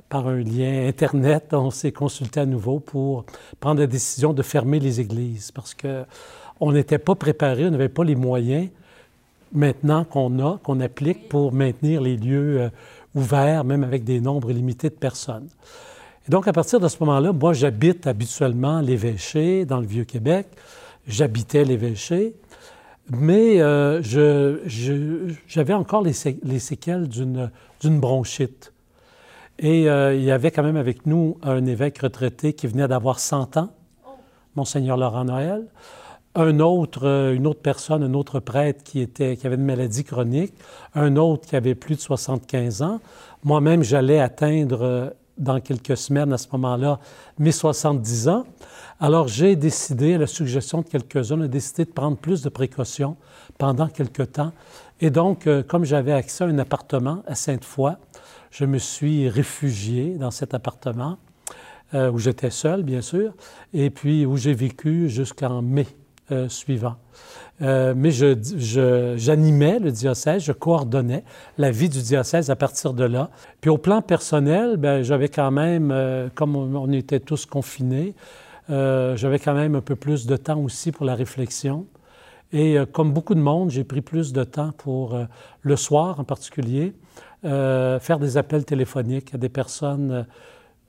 par 0.10 0.28
un 0.28 0.38
lien 0.38 0.88
Internet, 0.88 1.54
on 1.54 1.72
s'est 1.72 1.92
consulté 1.92 2.40
à 2.40 2.46
nouveau 2.46 2.80
pour 2.80 3.26
prendre 3.60 3.80
la 3.82 3.88
décision 3.88 4.34
de 4.34 4.42
fermer 4.44 4.80
les 4.80 5.00
églises 5.00 5.52
parce 5.52 5.74
que 5.74 6.04
on 6.60 6.72
n'était 6.72 6.98
pas 6.98 7.16
préparé, 7.16 7.66
on 7.66 7.72
n'avait 7.72 7.90
pas 7.90 8.04
les 8.04 8.16
moyens 8.16 8.70
maintenant 9.54 10.04
qu'on 10.04 10.40
a, 10.40 10.60
qu'on 10.64 10.80
applique 10.80 11.30
pour 11.30 11.54
maintenir 11.54 12.02
les 12.02 12.18
lieux 12.18 12.62
euh, 12.62 12.70
ouverts, 13.16 13.64
même 13.64 13.84
avec 13.84 14.04
des 14.04 14.20
nombres 14.20 14.52
limités 14.52 14.90
de 14.90 14.96
personnes. 14.96 15.48
Et 16.28 16.32
donc, 16.32 16.48
à 16.48 16.54
partir 16.54 16.80
de 16.80 16.88
ce 16.88 16.98
moment-là, 17.02 17.32
moi, 17.32 17.54
j'habite 17.54 18.08
habituellement 18.08 18.82
l'évêché, 18.82 19.66
dans 19.66 19.80
le 19.80 19.86
Vieux-Québec. 19.88 20.48
J'habitais 21.08 21.64
l'évêché, 21.64 22.34
mais 23.10 23.62
euh, 23.62 24.02
je- 24.02 24.60
je- 24.66 25.34
j'avais 25.48 25.74
encore 25.74 26.02
les, 26.02 26.12
sé- 26.12 26.40
les 26.44 26.60
séquelles 26.60 27.08
d'une 27.08 27.50
bronchite. 28.00 28.74
Et 29.60 29.90
euh, 29.90 30.14
il 30.14 30.24
y 30.24 30.32
avait 30.32 30.52
quand 30.52 30.64
même 30.64 30.78
avec 30.78 31.06
nous 31.06 31.38
un 31.42 31.66
évêque 31.66 32.00
retraité 32.00 32.54
qui 32.54 32.68
venait 32.68 32.88
d'avoir 32.88 33.20
100 33.20 33.58
ans, 33.58 33.70
Monseigneur 34.56 34.98
Laurent 34.98 35.26
Noël, 35.26 35.66
euh, 36.38 37.34
une 37.34 37.48
autre 37.48 37.62
personne, 37.64 38.04
un 38.04 38.14
autre 38.14 38.40
prêtre 38.40 38.84
qui, 38.84 39.10
avait 39.44 39.56
une 39.56 39.66
maladie 39.66 40.04
chronique, 40.04 40.54
un 40.94 41.16
autre 41.16 41.48
qui 41.48 41.56
avait 41.56 41.74
plus 41.74 41.96
de 41.96 42.02
75 42.02 42.84
ans. 42.84 43.00
Moi-même, 43.44 43.82
j'allais 43.82 44.20
atteindre 44.20 44.84
euh, 44.84 45.10
dans 45.40 45.60
quelques 45.60 45.98
semaines, 45.98 46.34
à 46.34 46.38
ce 46.38 46.48
moment-là, 46.54 47.00
mes 47.40 47.52
70 47.52 48.30
ans. 48.30 48.44
Alors, 49.00 49.28
j'ai 49.28 49.56
décidé, 49.56 50.16
à 50.16 50.18
la 50.20 50.28
suggestion 50.28 50.82
de 50.82 50.88
quelques-uns, 50.88 51.42
a 51.42 51.48
décidé 51.48 51.86
de 51.86 51.92
prendre 51.92 52.18
plus 52.18 52.44
de 52.44 52.50
précautions 52.50 53.16
pendant 53.58 53.88
quelque 53.88 54.24
temps. 54.24 54.52
Et 55.00 55.12
donc, 55.12 55.48
comme 55.68 55.86
j'avais 55.86 56.12
accès 56.12 56.44
à 56.44 56.48
un 56.48 56.58
appartement 56.58 57.22
à 57.28 57.36
Sainte-Foy, 57.36 57.94
je 58.52 58.66
me 58.66 58.78
suis 58.78 59.30
réfugié 59.30 60.16
dans 60.16 60.32
cet 60.32 60.54
appartement 60.54 61.18
euh, 61.94 62.12
où 62.12 62.20
j'étais 62.20 62.50
seul, 62.50 62.84
bien 62.84 63.00
sûr, 63.00 63.32
et 63.74 63.90
puis 63.90 64.26
où 64.26 64.36
j'ai 64.36 64.54
vécu 64.54 65.08
jusqu'en 65.08 65.62
mai 65.62 65.88
euh, 66.34 66.50
suivant. 66.50 66.98
Euh, 67.62 67.94
mais 67.96 68.12
j'animais 68.12 69.80
le 69.80 69.92
diocèse, 69.94 70.44
je 70.44 70.52
coordonnais 70.52 71.24
la 71.58 71.72
vie 71.72 71.88
du 71.88 72.02
diocèse 72.02 72.50
à 72.50 72.58
partir 72.58 72.94
de 72.94 73.06
là. 73.06 73.30
Puis 73.62 73.70
au 73.70 73.78
plan 73.78 74.02
personnel, 74.02 74.76
ben, 74.76 75.02
j'avais 75.02 75.30
quand 75.30 75.50
même, 75.50 76.30
comme 76.36 76.58
on, 76.58 76.92
était 76.92 77.22
tous 77.22 77.46
confinés, 77.46 78.16
j'avais 78.68 79.40
quand 79.40 79.54
même 79.54 79.76
un 79.76 79.82
peu 79.82 79.96
plus 79.96 80.28
de 80.28 80.36
temps 80.36 80.60
aussi 80.60 80.92
pour 80.92 81.06
la 81.06 81.16
réflexion. 81.16 81.86
Et 82.52 82.78
comme 82.92 83.14
beaucoup 83.14 83.36
de 83.36 83.40
monde, 83.40 83.70
j'ai 83.72 83.86
pris 83.86 84.02
plus 84.02 84.34
de 84.34 84.44
temps 84.44 84.74
pour, 84.78 85.18
le 85.62 85.76
soir 85.76 86.20
en 86.20 86.24
particulier, 86.24 86.94
euh, 87.46 88.00
faire 88.00 88.18
des 88.18 88.36
appels 88.38 88.66
téléphoniques 88.66 89.36
à 89.36 89.38
des 89.38 89.50
personnes 89.50 90.26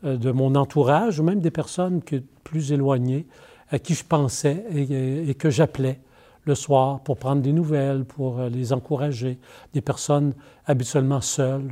euh, 0.03 0.17
de 0.17 0.31
mon 0.31 0.55
entourage 0.55 1.21
ou 1.21 1.23
même 1.23 1.41
des 1.41 1.51
personnes 1.51 2.01
plus 2.43 2.73
éloignées 2.73 3.27
à 3.71 3.79
qui 3.79 3.93
je 3.93 4.03
pensais 4.03 4.65
et, 4.75 5.35
que 5.35 5.51
j'appelais 5.51 6.01
le 6.47 6.55
soir 6.55 7.01
pour 7.01 7.19
prendre 7.19 7.43
des 7.43 7.53
nouvelles, 7.53 8.07
pour 8.07 8.39
euh, 8.39 8.49
les 8.49 8.73
encourager, 8.73 9.39
des 9.75 9.83
personnes 9.83 10.33
habituellement 10.65 11.21
seules. 11.21 11.71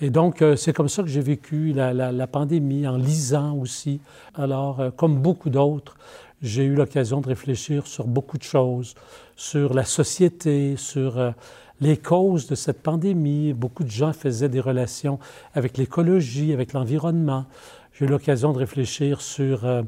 et 0.00 0.10
donc, 0.10 0.44
c'est 0.56 0.72
comme 0.72 0.88
ça 0.88 1.02
que 1.02 1.08
j'ai 1.08 1.20
vécu 1.20 1.72
la, 1.72 2.26
pandémie, 2.28 2.86
en 2.86 2.96
lisant 2.96 3.56
aussi. 3.56 4.00
Alors, 4.36 4.80
comme 4.96 5.20
beaucoup 5.20 5.50
d'autres, 5.50 5.96
j'ai 6.42 6.64
eu 6.64 6.74
l'occasion 6.74 7.20
de 7.20 7.26
réfléchir 7.26 7.88
sur 7.88 8.06
beaucoup 8.06 8.38
de 8.38 8.44
choses, 8.44 8.94
sur 9.34 9.74
la 9.74 9.84
société, 9.84 10.76
sur 10.76 11.34
les 11.82 11.96
causes 11.96 12.46
de 12.46 12.54
cette 12.54 12.80
pandémie. 12.80 13.52
Beaucoup 13.52 13.82
de 13.82 13.90
gens 13.90 14.12
faisaient 14.12 14.48
des 14.48 14.60
relations 14.60 15.18
avec 15.52 15.76
l'écologie, 15.76 16.52
avec 16.52 16.72
l'environnement. 16.72 17.46
J'ai 17.92 18.06
eu 18.06 18.08
l'occasion 18.08 18.52
de 18.52 18.58
réfléchir 18.58 19.20
sur 19.20 19.66
euh, 19.66 19.82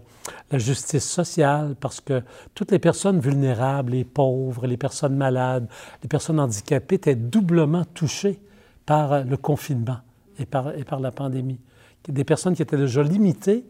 la 0.50 0.58
justice 0.58 1.08
sociale 1.08 1.76
parce 1.80 2.00
que 2.00 2.22
toutes 2.54 2.72
les 2.72 2.80
personnes 2.80 3.20
vulnérables, 3.20 3.92
les 3.92 4.04
pauvres, 4.04 4.66
les 4.66 4.76
personnes 4.76 5.16
malades, 5.16 5.68
les 6.02 6.08
personnes 6.08 6.40
handicapées 6.40 6.96
étaient 6.96 7.14
doublement 7.14 7.84
touchées 7.84 8.40
par 8.84 9.12
euh, 9.12 9.22
le 9.22 9.36
confinement 9.36 9.98
et 10.38 10.46
par, 10.46 10.72
la 11.00 11.12
pandémie. 11.12 11.60
Des 12.08 12.24
personnes 12.24 12.56
qui 12.56 12.62
étaient 12.62 12.76
déjà 12.76 13.04
limitées 13.04 13.64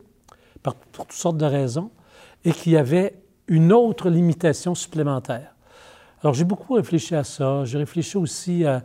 par, 0.63 0.75
pour 0.75 1.07
toutes 1.07 1.17
sortes 1.17 1.37
de 1.37 1.45
raisons 1.45 1.91
et 2.43 2.53
qui 2.53 2.77
avaient 2.77 3.15
une 3.49 3.71
autre 3.71 4.09
limitation 4.09 4.75
supplémentaire. 4.75 5.54
Alors 6.25 6.33
j'ai 6.33 6.45
beaucoup 6.45 6.73
réfléchi 6.73 7.15
à 7.15 7.23
ça. 7.23 7.67
J'ai 7.67 7.77
réfléchi 7.77 8.17
aussi 8.17 8.65
à, 8.65 8.83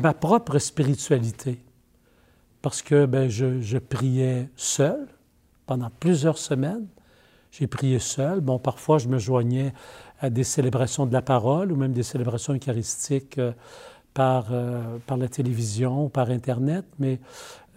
ma 0.00 0.14
propre 0.14 0.58
spiritualité. 0.58 1.58
parce 2.62 2.80
que 2.80 3.06
ben, 3.06 3.28
je, 3.28 3.78
priais 3.78 4.48
seul 4.54 5.08
pendant 5.66 5.90
plusieurs 5.98 6.38
semaines. 6.38 6.86
J'ai 7.50 7.66
prié 7.66 7.98
seul. 7.98 8.40
Bon, 8.40 8.60
parfois, 8.60 8.98
je 8.98 9.08
me 9.08 9.18
joignais 9.18 9.72
à 10.20 10.30
des 10.30 10.44
célébrations 10.44 11.06
de 11.06 11.12
la 11.12 11.22
parole 11.22 11.72
ou 11.72 11.76
même 11.76 11.92
des 11.92 12.04
célébrations 12.04 12.54
eucharistiques 12.54 13.38
euh, 13.38 13.50
par, 14.14 14.52
euh, 14.52 14.98
par 15.08 15.16
la 15.16 15.26
télévision 15.26 16.04
ou 16.04 16.08
par 16.08 16.30
Internet, 16.30 16.84
mais 17.00 17.18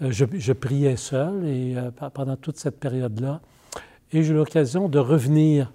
euh, 0.04 0.12
je, 0.12 0.54
priais 0.54 0.97
seul 0.97 1.47
et 1.47 1.76
pe- 1.99 2.10
pendant 2.13 2.36
toute 2.36 2.58
cette 2.58 2.80
période-là. 2.80 3.41
Et 4.12 4.21
j'ai 4.21 4.34
eu 4.34 4.36
l'occasion 4.36 4.88
de 4.88 4.99
revenir 4.99 5.71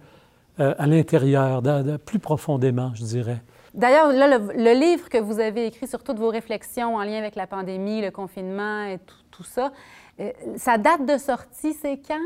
euh, 0.60 0.74
à 0.78 0.86
l'intérieur, 0.86 1.62
plus 2.04 2.18
profondément, 2.18 2.92
je 2.94 3.04
dirais. 3.04 3.42
D'ailleurs, 3.74 4.12
là, 4.12 4.38
le, 4.38 4.52
le 4.54 4.78
livre 4.78 5.08
que 5.08 5.18
vous 5.18 5.40
avez 5.40 5.66
écrit 5.66 5.86
sur 5.86 6.02
toutes 6.02 6.18
vos 6.18 6.30
réflexions 6.30 6.96
en 6.96 7.02
lien 7.04 7.18
avec 7.18 7.36
la 7.36 7.46
pandémie, 7.46 8.00
le 8.00 8.10
confinement 8.10 8.84
et 8.84 8.98
tout, 8.98 9.14
tout 9.30 9.44
ça, 9.44 9.72
euh, 10.20 10.30
sa 10.56 10.78
date 10.78 11.06
de 11.06 11.18
sortie, 11.18 11.74
c'est 11.74 12.00
quand? 12.06 12.18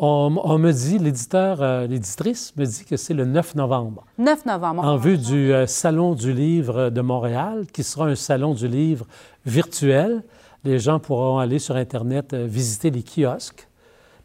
On, 0.00 0.36
on 0.44 0.58
me 0.58 0.70
dit, 0.70 0.98
l'éditeur, 0.98 1.60
euh, 1.60 1.88
l'éditrice 1.88 2.54
me 2.56 2.64
dit 2.64 2.84
que 2.84 2.96
c'est 2.96 3.14
le 3.14 3.24
9 3.24 3.56
novembre. 3.56 4.04
9 4.18 4.46
novembre. 4.46 4.84
en 4.84 4.96
vue 4.96 5.18
du 5.18 5.52
euh, 5.52 5.66
Salon 5.66 6.14
du 6.14 6.32
livre 6.32 6.90
de 6.90 7.00
Montréal, 7.00 7.66
qui 7.72 7.82
sera 7.82 8.06
un 8.06 8.14
salon 8.14 8.54
du 8.54 8.68
livre 8.68 9.06
virtuel. 9.44 10.22
Les 10.62 10.78
gens 10.78 11.00
pourront 11.00 11.38
aller 11.38 11.58
sur 11.58 11.74
Internet 11.74 12.32
euh, 12.32 12.46
visiter 12.46 12.90
les 12.90 13.02
kiosques, 13.02 13.66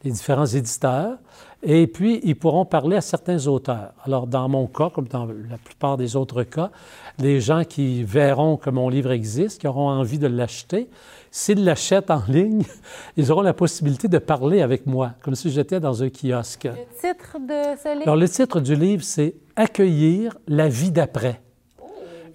les 0.04 0.12
différents 0.12 0.46
éditeurs, 0.46 1.18
et 1.64 1.88
puis 1.88 2.20
ils 2.24 2.36
pourront 2.36 2.66
parler 2.66 2.98
à 2.98 3.02
certains 3.02 3.48
auteurs. 3.48 3.94
Alors, 4.04 4.28
dans 4.28 4.50
mon 4.50 4.68
cas, 4.68 4.90
comme 4.90 5.08
dans 5.08 5.26
la 5.26 5.58
plupart 5.58 5.96
des 5.96 6.18
autres 6.18 6.44
cas, 6.44 6.72
les 7.20 7.40
gens 7.40 7.64
qui 7.64 8.04
verront 8.04 8.58
que 8.58 8.70
mon 8.70 8.90
livre 8.90 9.12
existe, 9.12 9.62
qui 9.62 9.68
auront 9.68 9.90
envie 9.90 10.20
de 10.20 10.28
l'acheter, 10.28 10.90
s'ils 11.32 11.64
l'achètent 11.64 12.12
en 12.12 12.22
ligne, 12.28 12.64
ils 13.18 13.32
auront 13.32 13.42
la 13.42 13.54
possibilité 13.54 14.10
de 14.10 14.18
parler 14.18 14.62
avec 14.62 14.86
moi, 14.86 15.12
comme 15.22 15.36
si 15.36 15.50
j'étais 15.52 15.80
dans 15.80 16.04
un 16.04 16.10
kiosque. 16.10 16.66
Le 16.66 17.00
titre 17.00 17.38
de 17.40 17.80
ce 17.82 17.94
livre? 17.94 18.04
Alors, 18.04 18.18
le 18.18 18.28
titre 18.28 18.60
du 18.60 18.76
livre, 18.76 19.04
c'est 19.04 19.36
Accueillir 19.56 20.36
la 20.48 20.68
vie 20.68 20.92
d'après. 20.92 21.40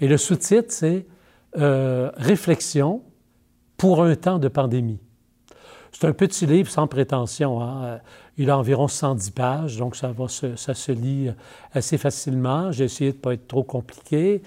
Et 0.00 0.06
le 0.06 0.16
sous-titre, 0.16 0.68
c'est 0.68 1.04
euh, 1.58 2.10
Réflexion 2.16 3.02
pour 3.76 4.02
un 4.04 4.14
temps 4.14 4.38
de 4.38 4.48
pandémie. 4.48 5.00
C'est 5.92 6.06
un 6.06 6.12
petit 6.12 6.46
livre 6.46 6.70
sans 6.70 6.86
prétention. 6.86 7.60
hein. 7.60 7.82
Euh, 7.84 7.98
Il 8.36 8.50
a 8.50 8.56
environ 8.58 8.86
110 8.86 9.30
pages, 9.32 9.76
donc 9.78 9.96
ça, 9.96 10.08
va 10.08 10.28
se, 10.28 10.54
ça 10.56 10.72
se 10.74 10.92
lit 10.92 11.32
assez 11.74 11.98
facilement. 11.98 12.70
J'ai 12.70 12.84
essayé 12.84 13.10
de 13.12 13.16
ne 13.16 13.20
pas 13.20 13.34
être 13.34 13.48
trop 13.48 13.64
compliqué. 13.64 14.42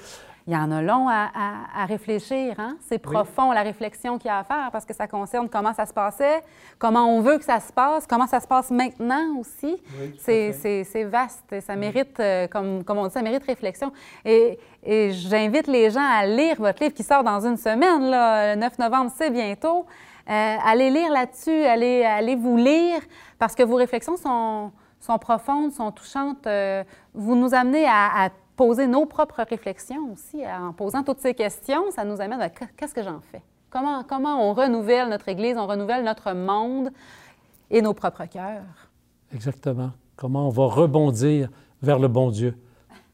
Il 0.47 0.53
y 0.53 0.57
en 0.57 0.71
a 0.71 0.81
long 0.81 1.07
à, 1.07 1.29
à- 1.35 1.83
à 1.83 1.85
réfléchir. 1.85 2.55
Hein? 2.57 2.77
C'est 2.87 2.97
profond, 2.99 3.51
la 3.51 3.61
réflexion 3.61 4.17
qu'il 4.17 4.27
y 4.27 4.31
a 4.31 4.39
à 4.39 4.43
faire, 4.43 4.69
parce 4.71 4.85
que 4.85 4.93
ça 4.93 5.07
concerne 5.07 5.47
comment 5.49 5.73
ça 5.73 5.85
se 5.85 5.93
passait, 5.93 6.41
comment 6.79 7.05
on 7.15 7.21
veut 7.21 7.37
que 7.37 7.43
ça 7.43 7.59
se 7.59 7.71
passe, 7.71 8.07
comment 8.07 8.27
ça 8.27 8.39
se 8.39 8.47
passe 8.47 8.71
maintenant 8.71 9.37
aussi. 9.39 9.77
c'est, 10.17 11.03
vaste 11.03 11.51
et 11.51 11.61
ça 11.61 11.75
mérite, 11.75 12.19
euh, 12.19 12.47
comme, 12.47 12.83
comme 12.83 12.97
on 12.97 13.07
dit, 13.07 13.13
ça 13.13 13.21
mérite 13.21 13.43
réflexion. 13.45 13.91
Et, 14.25 14.57
et 14.83 15.11
j'invite 15.11 15.67
les 15.67 15.91
gens 15.91 16.03
à 16.19 16.25
lire 16.25 16.55
votre 16.57 16.81
livre 16.81 16.95
qui 16.95 17.03
sort 17.03 17.23
dans 17.23 17.45
une 17.45 17.57
semaine, 17.57 18.09
là, 18.09 18.55
le 18.55 18.61
9 18.61 18.79
novembre, 18.79 19.11
c'est 19.15 19.29
bientôt. 19.29 19.85
Euh, 20.29 20.57
allez 20.63 20.89
lire 20.89 21.11
là-dessus, 21.11 21.63
allez, 21.63 22.35
vous 22.35 22.57
lire, 22.57 23.01
parce 23.39 23.55
que 23.55 23.63
vos 23.63 23.75
réflexions 23.75 24.17
sont, 24.17 24.71
sont 24.99 25.17
profondes, 25.17 25.71
sont 25.71 25.91
touchantes. 25.91 26.45
Euh, 26.47 26.83
vous 27.13 27.35
nous 27.35 27.53
amenez 27.53 27.85
à, 27.85 28.25
à 28.25 28.29
poser 28.55 28.87
nos 28.87 29.05
propres 29.05 29.43
réflexions 29.49 30.11
aussi. 30.13 30.43
En 30.47 30.73
posant 30.73 31.03
toutes 31.03 31.19
ces 31.19 31.33
questions, 31.33 31.89
ça 31.91 32.03
nous 32.03 32.21
amène 32.21 32.41
à 32.41 32.49
qu'est-ce 32.49 32.93
que 32.93 33.03
j'en 33.03 33.19
fais? 33.19 33.41
Comment, 33.69 34.03
comment 34.03 34.49
on 34.49 34.53
renouvelle 34.53 35.09
notre 35.09 35.29
Église, 35.29 35.57
on 35.57 35.65
renouvelle 35.65 36.03
notre 36.03 36.33
monde 36.33 36.91
et 37.69 37.81
nos 37.81 37.93
propres 37.93 38.25
cœurs? 38.25 38.89
Exactement. 39.33 39.91
Comment 40.15 40.47
on 40.47 40.49
va 40.49 40.65
rebondir 40.65 41.49
vers 41.81 41.97
le 41.97 42.07
bon 42.07 42.29
Dieu? 42.29 42.55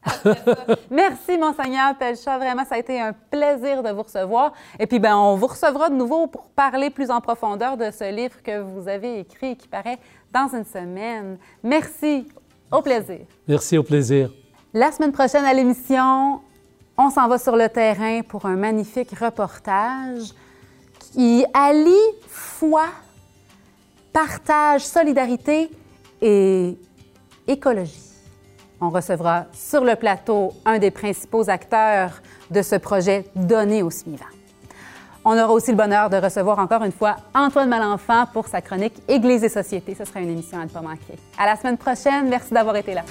Merci, 0.90 1.36
Monseigneur 1.38 1.96
Pelcha. 1.98 2.38
Vraiment, 2.38 2.64
ça 2.64 2.76
a 2.76 2.78
été 2.78 3.00
un 3.00 3.12
plaisir 3.12 3.82
de 3.82 3.90
vous 3.90 4.02
recevoir. 4.02 4.52
Et 4.78 4.86
puis, 4.86 4.98
ben, 4.98 5.16
on 5.16 5.36
vous 5.36 5.48
recevra 5.48 5.90
de 5.90 5.94
nouveau 5.94 6.26
pour 6.26 6.48
parler 6.50 6.90
plus 6.90 7.10
en 7.10 7.20
profondeur 7.20 7.76
de 7.76 7.90
ce 7.90 8.10
livre 8.12 8.42
que 8.42 8.60
vous 8.60 8.88
avez 8.88 9.20
écrit 9.20 9.56
qui 9.56 9.68
paraît 9.68 9.98
dans 10.32 10.48
une 10.54 10.64
semaine. 10.64 11.38
Merci. 11.62 12.28
Au 12.70 12.82
plaisir. 12.82 13.20
Merci, 13.46 13.78
au 13.78 13.82
plaisir. 13.82 14.30
La 14.74 14.92
semaine 14.92 15.12
prochaine 15.12 15.44
à 15.44 15.54
l'émission, 15.54 16.40
on 16.98 17.10
s'en 17.10 17.26
va 17.26 17.38
sur 17.38 17.56
le 17.56 17.68
terrain 17.68 18.20
pour 18.22 18.44
un 18.44 18.56
magnifique 18.56 19.18
reportage 19.18 20.34
qui 21.12 21.46
allie 21.54 21.94
foi, 22.28 22.84
partage, 24.12 24.82
solidarité 24.82 25.70
et 26.20 26.76
écologie. 27.46 28.07
On 28.80 28.90
recevra 28.90 29.46
sur 29.52 29.84
le 29.84 29.96
plateau 29.96 30.52
un 30.64 30.78
des 30.78 30.90
principaux 30.90 31.48
acteurs 31.50 32.22
de 32.50 32.62
ce 32.62 32.76
projet 32.76 33.24
donné 33.34 33.82
au 33.82 33.90
suivant. 33.90 34.24
On 35.24 35.36
aura 35.36 35.52
aussi 35.52 35.72
le 35.72 35.76
bonheur 35.76 36.08
de 36.08 36.16
recevoir 36.16 36.58
encore 36.58 36.84
une 36.84 36.92
fois 36.92 37.16
Antoine 37.34 37.68
Malenfant 37.68 38.26
pour 38.32 38.46
sa 38.46 38.60
chronique 38.60 38.94
Église 39.08 39.44
et 39.44 39.48
société. 39.48 39.94
Ce 39.94 40.04
sera 40.04 40.20
une 40.20 40.30
émission 40.30 40.58
à 40.58 40.64
ne 40.64 40.70
pas 40.70 40.80
manquer. 40.80 41.18
À 41.36 41.46
la 41.46 41.56
semaine 41.56 41.76
prochaine. 41.76 42.28
Merci 42.28 42.54
d'avoir 42.54 42.76
été 42.76 42.94
là. 42.94 43.02